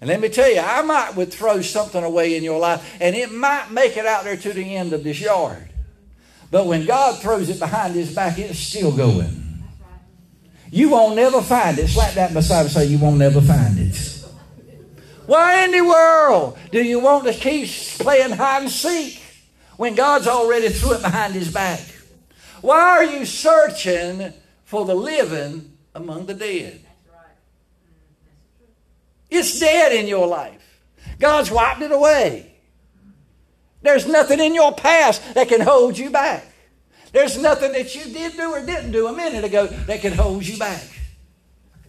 [0.00, 3.14] And let me tell you, I might would throw something away in your life, and
[3.14, 5.68] it might make it out there to the end of this yard.
[6.50, 9.43] But when God throws it behind his back, it's still going.
[10.74, 11.86] You won't never find it.
[11.86, 14.24] Slap that beside and say, You won't never find it.
[15.24, 17.68] Why in the world do you want to keep
[18.00, 19.22] playing hide and seek
[19.76, 21.78] when God's already threw it behind his back?
[22.60, 24.32] Why are you searching
[24.64, 26.84] for the living among the dead?
[29.30, 30.82] It's dead in your life.
[31.20, 32.52] God's wiped it away.
[33.82, 36.44] There's nothing in your past that can hold you back.
[37.14, 40.44] There's nothing that you did do or didn't do a minute ago that can hold
[40.44, 40.82] you back.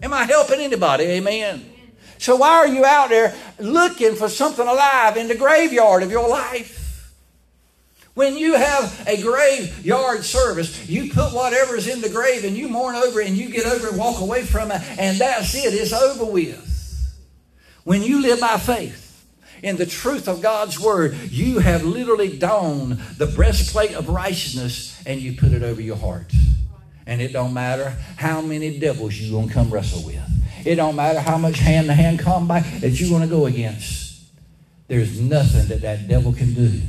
[0.03, 1.05] Am I helping anybody?
[1.05, 1.65] Amen.
[2.19, 6.29] So why are you out there looking for something alive in the graveyard of your
[6.29, 7.11] life?
[8.13, 12.95] When you have a graveyard service, you put whatever's in the grave and you mourn
[12.95, 15.73] over it and you get over it and walk away from it, and that's it.
[15.73, 16.61] It's over with.
[17.83, 19.04] When you live by faith,
[19.63, 25.19] in the truth of God's word, you have literally donned the breastplate of righteousness and
[25.19, 26.31] you put it over your heart.
[27.07, 30.21] And it don't matter how many devils you're going to come wrestle with.
[30.65, 34.23] It don't matter how much hand-to-hand combat that you're going to go against.
[34.87, 36.81] There's nothing that that devil can do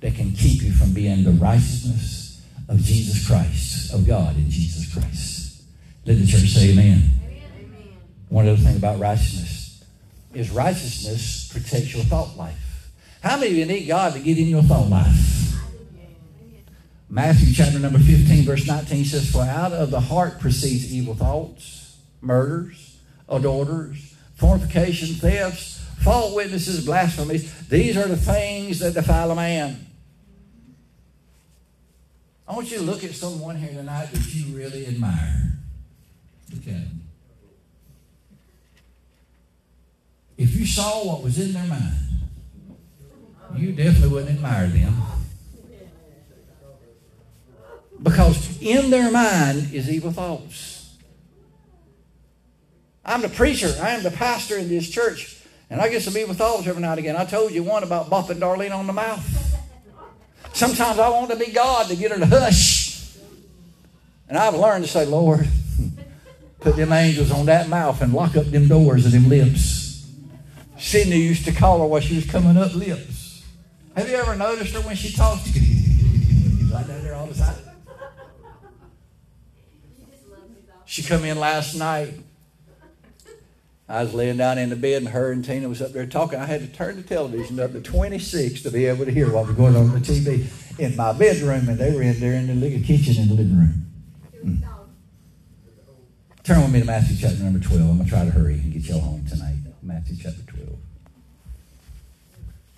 [0.00, 4.92] that can keep you from being the righteousness of Jesus Christ, of God in Jesus
[4.92, 5.62] Christ.
[6.06, 7.02] Let the church say amen.
[7.24, 7.98] amen.
[8.28, 9.57] One other thing about righteousness
[10.38, 12.90] is righteousness protects your thought life.
[13.22, 15.38] How many of you need God to get in your thought life?
[17.10, 21.96] Matthew chapter number 15, verse 19 says, For out of the heart proceeds evil thoughts,
[22.20, 27.66] murders, adulterers, fornication, thefts, false witnesses, blasphemies.
[27.68, 29.86] These are the things that defile a man.
[32.46, 35.58] I want you to look at someone here tonight that you really admire.
[36.50, 37.07] Look at them.
[40.38, 41.96] If you saw what was in their mind,
[43.56, 44.94] you definitely wouldn't admire them.
[48.00, 50.96] Because in their mind is evil thoughts.
[53.04, 56.34] I'm the preacher, I am the pastor in this church, and I get some evil
[56.34, 57.16] thoughts every now and again.
[57.16, 59.26] I told you one about bopping Darlene on the mouth.
[60.52, 63.16] Sometimes I want to be God to get her to hush.
[64.28, 65.48] And I've learned to say, Lord,
[66.60, 69.87] put them angels on that mouth and lock up them doors of them lips.
[70.78, 73.44] Sydney used to call her while she was coming up lips.
[73.96, 75.46] Have you ever noticed her when she talks?
[76.72, 77.56] like that there all the time.
[80.84, 82.14] She come in last night
[83.90, 86.38] I was laying down in the bed, and her and Tina was up there talking.
[86.38, 89.46] I had to turn the television up to 26 to be able to hear what
[89.46, 90.46] was going on on the TV
[90.78, 93.86] in my bedroom, and they were in there in the kitchen in the living room.
[94.44, 94.68] Mm.
[96.44, 97.80] Turn with me to Matthew chapter number 12.
[97.80, 99.56] I'm going to try to hurry and get y'all home tonight.
[99.82, 100.47] Matthew chapter 12,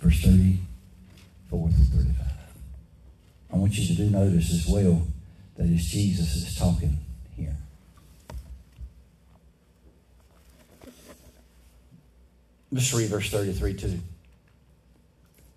[0.01, 2.27] verse 34 through 35.
[3.53, 5.05] I want you to do notice as well
[5.57, 6.97] that it's Jesus that's talking
[7.35, 7.55] here.
[12.71, 13.99] Let's read verse 33 too.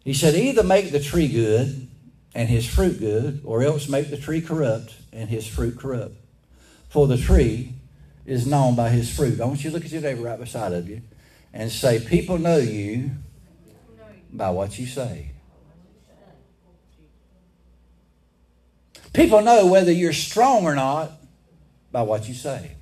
[0.05, 1.89] He said, Either make the tree good
[2.35, 6.17] and his fruit good, or else make the tree corrupt and his fruit corrupt.
[6.91, 7.73] For the tree
[8.27, 9.41] is known by his fruit.
[9.41, 11.01] I want you to look at your neighbor right beside of you
[11.53, 13.13] and say, People know you
[14.35, 15.31] by what you say.
[19.13, 21.13] People know whether you're strong or not
[21.93, 22.73] by what you say.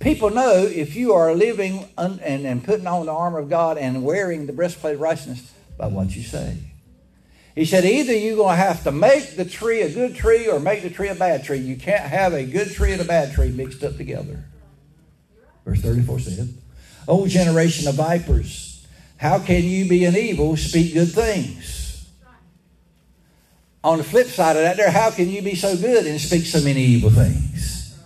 [0.00, 3.76] People know if you are living un- and, and putting on the armor of God
[3.76, 6.56] and wearing the breastplate of righteousness by what you say.
[7.54, 10.58] He said, either you're going to have to make the tree a good tree or
[10.58, 11.58] make the tree a bad tree.
[11.58, 14.44] You can't have a good tree and a bad tree mixed up together.
[15.64, 16.54] Verse 34 says,
[17.06, 18.73] O generation of vipers,
[19.24, 22.06] how can you be an evil, speak good things?
[23.82, 26.44] On the flip side of that, there, how can you be so good and speak
[26.44, 27.98] so many evil things?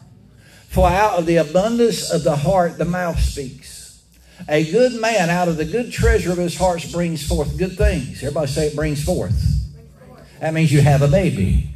[0.68, 4.00] For out of the abundance of the heart the mouth speaks.
[4.48, 8.22] A good man out of the good treasure of his heart brings forth good things.
[8.22, 9.34] Everybody say it brings forth.
[10.38, 11.68] That means you have a baby.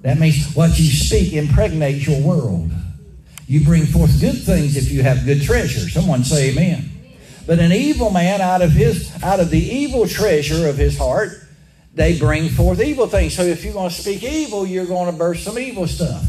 [0.00, 2.72] That means what you speak impregnates your world.
[3.46, 5.88] You bring forth good things if you have good treasure.
[5.88, 6.88] Someone say amen.
[7.46, 11.30] But an evil man out of his out of the evil treasure of his heart,
[11.94, 13.34] they bring forth evil things.
[13.34, 16.24] So if you're going to speak evil, you're going to burst some evil stuff.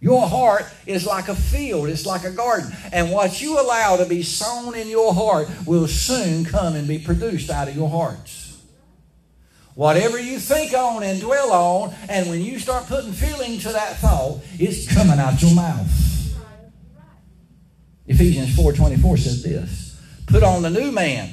[0.00, 2.70] Your heart is like a field, it's like a garden.
[2.92, 7.00] And what you allow to be sown in your heart will soon come and be
[7.00, 8.62] produced out of your hearts.
[9.74, 13.96] Whatever you think on and dwell on, and when you start putting feeling to that
[13.98, 16.17] thought, it's coming out your mouth.
[18.08, 21.30] Ephesians 4.24 says this, Put on the new man,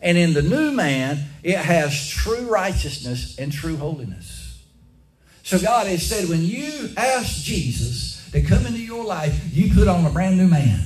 [0.00, 4.62] and in the new man, it has true righteousness and true holiness.
[5.42, 9.88] So God has said, when you ask Jesus to come into your life, you put
[9.88, 10.80] on a brand new man.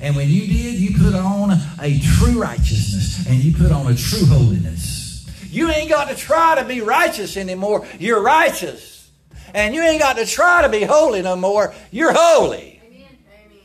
[0.00, 1.50] And when you did, you put on
[1.80, 5.28] a true righteousness and you put on a true holiness.
[5.50, 7.86] You ain't got to try to be righteous anymore.
[7.98, 9.10] You're righteous.
[9.52, 11.74] And you ain't got to try to be holy no more.
[11.90, 12.79] You're holy.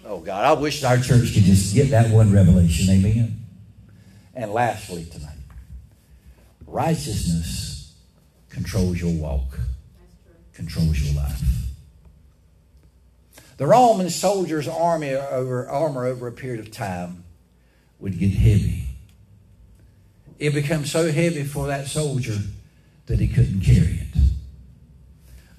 [0.06, 2.88] Oh, God, I wish our church could just get that one revelation.
[2.94, 3.44] Amen.
[4.36, 5.38] And lastly, tonight,
[6.68, 7.96] righteousness
[8.50, 9.60] controls your walk,
[10.54, 11.42] controls your life.
[13.58, 17.24] The Roman soldier's army over, armor over a period of time
[18.00, 18.84] would get heavy.
[20.38, 22.38] It became so heavy for that soldier
[23.08, 24.18] that he couldn't carry it.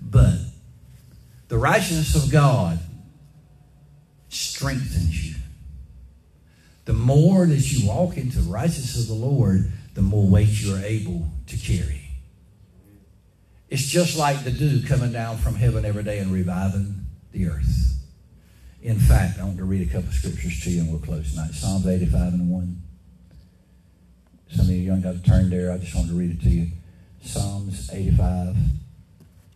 [0.01, 0.35] But
[1.49, 2.79] the righteousness of God
[4.37, 5.35] strengthens you.
[6.85, 10.75] The more that you walk into the righteousness of the Lord, the more weight you
[10.75, 12.03] are able to carry.
[13.69, 17.99] It's just like the dew coming down from heaven every day and reviving the earth.
[18.83, 21.33] In fact, I want to read a couple of scriptures to you and we'll close
[21.33, 21.53] tonight.
[21.53, 22.83] Psalms 85 and 1.
[24.53, 25.73] Some of you young got to turn there.
[25.73, 26.69] I just want to read it to you.
[27.21, 28.55] Psalms 85,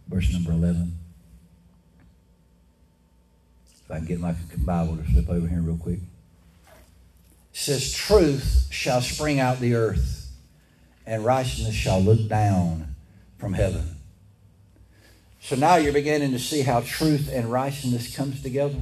[0.08, 0.99] verse number 11.
[3.90, 5.98] If I can get my Bible to flip over here real quick.
[5.98, 10.30] It says, Truth shall spring out the earth,
[11.04, 12.94] and righteousness shall look down
[13.36, 13.96] from heaven.
[15.40, 18.80] So now you're beginning to see how truth and righteousness comes together.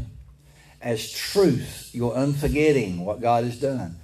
[0.82, 3.96] As truth, your unforgetting what God has done,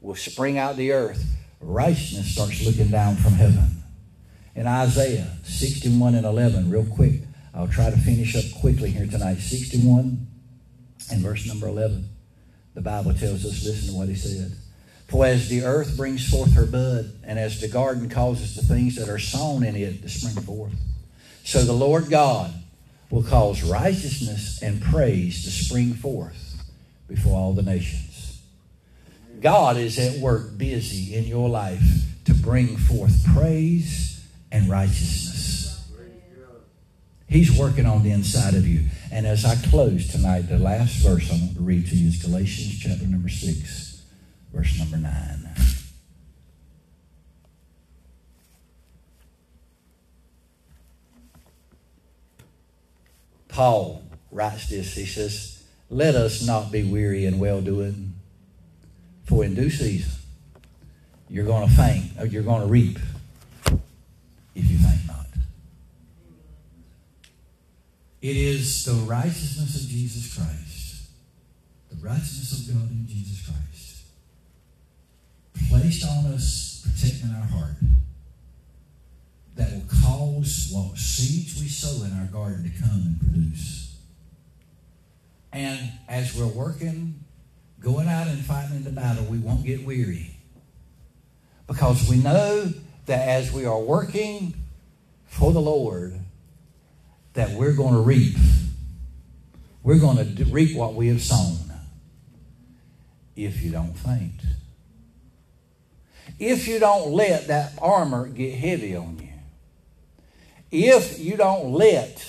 [0.00, 1.24] will spring out the earth,
[1.60, 3.84] righteousness starts looking down from heaven.
[4.56, 7.20] In Isaiah 61 and 11, real quick,
[7.54, 9.38] I'll try to finish up quickly here tonight.
[9.38, 10.26] 61
[11.10, 12.08] and verse number 11.
[12.74, 14.52] The Bible tells us, listen to what he said.
[15.08, 18.96] For as the earth brings forth her bud, and as the garden causes the things
[18.96, 20.74] that are sown in it to spring forth,
[21.44, 22.52] so the Lord God
[23.10, 26.62] will cause righteousness and praise to spring forth
[27.08, 28.42] before all the nations.
[29.40, 31.80] God is at work busy in your life
[32.26, 35.67] to bring forth praise and righteousness.
[37.28, 38.86] He's working on the inside of you.
[39.12, 42.22] And as I close tonight, the last verse I want to read to you is
[42.22, 44.02] Galatians chapter number 6,
[44.52, 45.38] verse number 9.
[53.48, 54.94] Paul writes this.
[54.94, 58.14] He says, Let us not be weary in well doing,
[59.24, 60.12] for in due season
[61.28, 62.98] you're going to faint, or you're going to reap
[64.54, 65.26] if you faint not.
[68.20, 71.08] It is the righteousness of Jesus Christ,
[71.90, 74.04] the righteousness of God in Jesus Christ,
[75.68, 77.76] placed on us, protecting our heart
[79.54, 83.96] that will cause what seeds we sow in our garden to come and produce.
[85.52, 87.24] And as we're working,
[87.80, 90.36] going out and fighting in the battle, we won't get weary.
[91.66, 92.72] Because we know
[93.06, 94.54] that as we are working
[95.26, 96.17] for the Lord,
[97.38, 98.34] that we're going to reap.
[99.84, 101.72] We're going to reap what we have sown
[103.36, 104.40] if you don't faint.
[106.40, 109.28] If you don't let that armor get heavy on you.
[110.72, 112.28] If you don't let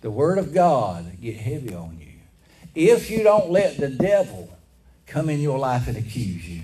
[0.00, 2.12] the Word of God get heavy on you,
[2.72, 4.48] if you don't let the devil
[5.08, 6.62] come in your life and accuse you,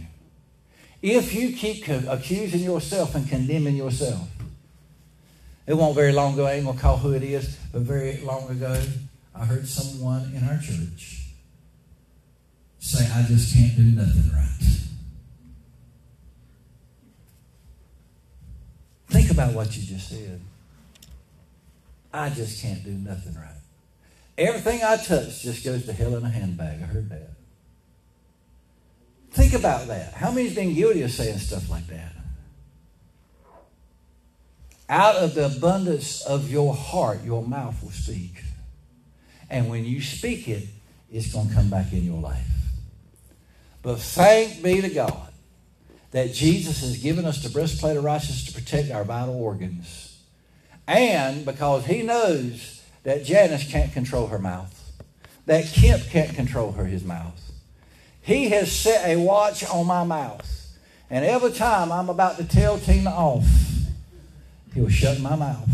[1.03, 4.30] if you keep accusing yourself and condemning yourself,
[5.71, 8.21] it won't very long ago, I ain't going to call who it is, but very
[8.23, 8.81] long ago,
[9.35, 11.29] I heard someone in our church
[12.81, 14.47] say, I just can't do nothing right.
[19.09, 20.41] Think about what you just said.
[22.13, 23.55] I just can't do nothing right.
[24.39, 26.83] Everything I touch just goes to hell in a handbag.
[26.83, 27.31] I heard that.
[29.31, 30.15] Think about that.
[30.15, 32.13] How many's been guilty of saying stuff like that?
[34.91, 38.43] Out of the abundance of your heart, your mouth will speak.
[39.49, 40.69] And when you speak it,
[41.11, 42.47] it's going to come back in your life.
[43.83, 45.33] But thank be to God
[46.11, 50.11] that Jesus has given us the breastplate of righteousness to protect our vital organs
[50.91, 54.93] and because he knows that Janice can't control her mouth,
[55.47, 57.41] that Kemp can't control her his mouth.
[58.23, 60.49] He has set a watch on my mouth.
[61.09, 63.47] And every time I'm about to tell Tina off,
[64.75, 65.69] He'll shut my mouth.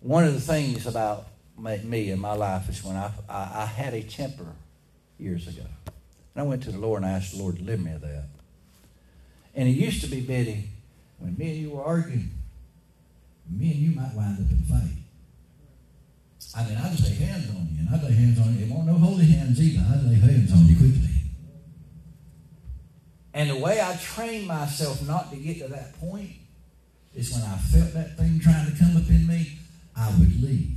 [0.00, 1.26] One of the things about
[1.56, 4.46] me in my life is when I, I, I had a temper
[5.18, 5.62] years ago.
[6.34, 8.00] And I went to the Lord and I asked the Lord to deliver me of
[8.00, 8.24] that.
[9.54, 10.68] And it used to be, Betty,
[11.18, 12.30] when me and you were arguing,
[13.48, 14.98] me and you might wind up in fight.
[16.54, 18.64] I mean, I'd lay hands on you, and I'd lay hands on you.
[18.66, 19.86] It won't no holy hands either.
[19.88, 21.11] I'd lay hands on you quickly.
[23.34, 26.32] And the way I trained myself not to get to that point
[27.14, 29.58] is when I felt that thing trying to come up in me,
[29.96, 30.76] I would leave.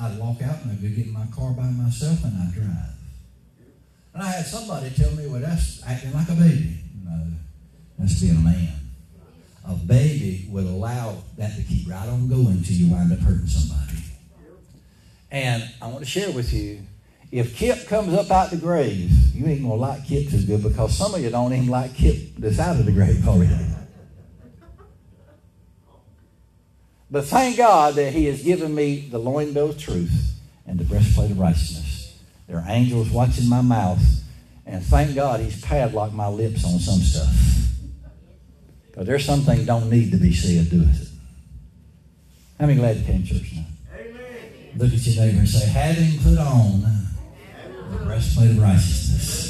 [0.00, 2.96] I'd walk out and I'd go get in my car by myself and I'd drive.
[4.14, 6.80] And I had somebody tell me, well, that's acting like a baby.
[7.04, 7.26] No,
[7.98, 8.72] that's being a man.
[9.68, 13.46] A baby would allow that to keep right on going until you wind up hurting
[13.46, 13.98] somebody.
[15.30, 16.80] And I want to share with you
[17.36, 20.62] if Kip comes up out the grave, you ain't going to like Kip too good
[20.62, 23.54] because some of you don't even like Kip that's out of the grave already.
[27.10, 30.84] But thank God that He has given me the loin belt of truth and the
[30.84, 32.18] breastplate of righteousness.
[32.48, 34.02] There are angels watching my mouth,
[34.64, 37.36] and thank God He's padlocked my lips on some stuff.
[38.86, 41.08] Because there's some things don't need to be said, do it?
[42.58, 43.66] How many glad you came to church now?
[43.94, 44.18] Amen.
[44.78, 47.05] Look at your neighbor and say, having put on
[48.04, 49.46] breastplate of righteousness.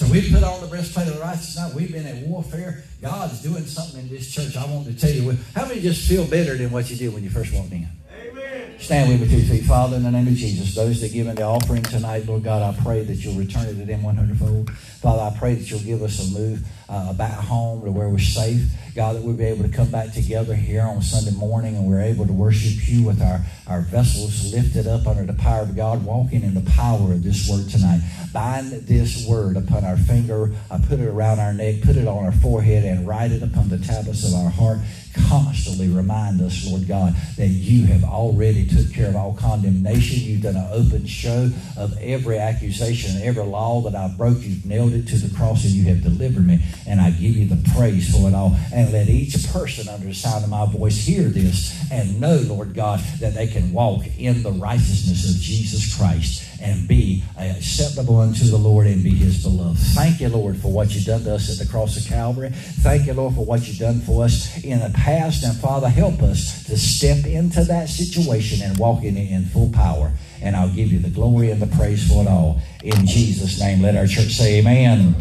[0.00, 1.56] So we put on the breastplate of righteousness.
[1.58, 2.84] Now we've been at warfare.
[3.02, 4.56] God's doing something in this church.
[4.56, 5.36] I want to tell you.
[5.54, 7.86] How many just feel better than what you did when you first walked in?
[8.18, 8.78] Amen.
[8.80, 9.64] Stand with me two feet.
[9.64, 12.62] Father, in the name of Jesus, those that give in the offering tonight, Lord God,
[12.62, 14.70] I pray that you'll return it to them 100 fold.
[14.70, 18.18] Father, I pray that you'll give us a move uh, back home to where we're
[18.18, 18.62] safe.
[18.96, 22.02] God, that we'll be able to come back together here on Sunday morning and we're
[22.02, 26.04] able to worship you with our, our vessels lifted up under the power of God,
[26.04, 28.00] walking in the power of this word tonight.
[28.32, 32.24] Bind this word upon our finger, I put it around our neck, put it on
[32.24, 34.78] our forehead, and write it upon the tablets of our heart
[35.28, 40.20] constantly remind us, Lord God, that you have already took care of all condemnation.
[40.20, 44.38] You've done an open show of every accusation, every law that I've broke.
[44.40, 46.60] You've nailed it to the cross and you have delivered me.
[46.86, 48.56] And I give you the praise for it all.
[48.72, 52.74] And let each person under the sound of my voice hear this and know, Lord
[52.74, 58.44] God, that they can walk in the righteousness of Jesus Christ and be acceptable unto
[58.44, 59.78] the Lord and be his beloved.
[59.78, 62.50] Thank you, Lord, for what you've done to us at the cross of Calvary.
[62.50, 65.42] Thank you, Lord, for what you've done for us in the past.
[65.42, 69.70] And Father, help us to step into that situation and walk in it in full
[69.70, 70.12] power.
[70.42, 72.60] And I'll give you the glory and the praise for it all.
[72.82, 75.14] In Jesus' name, let our church say amen.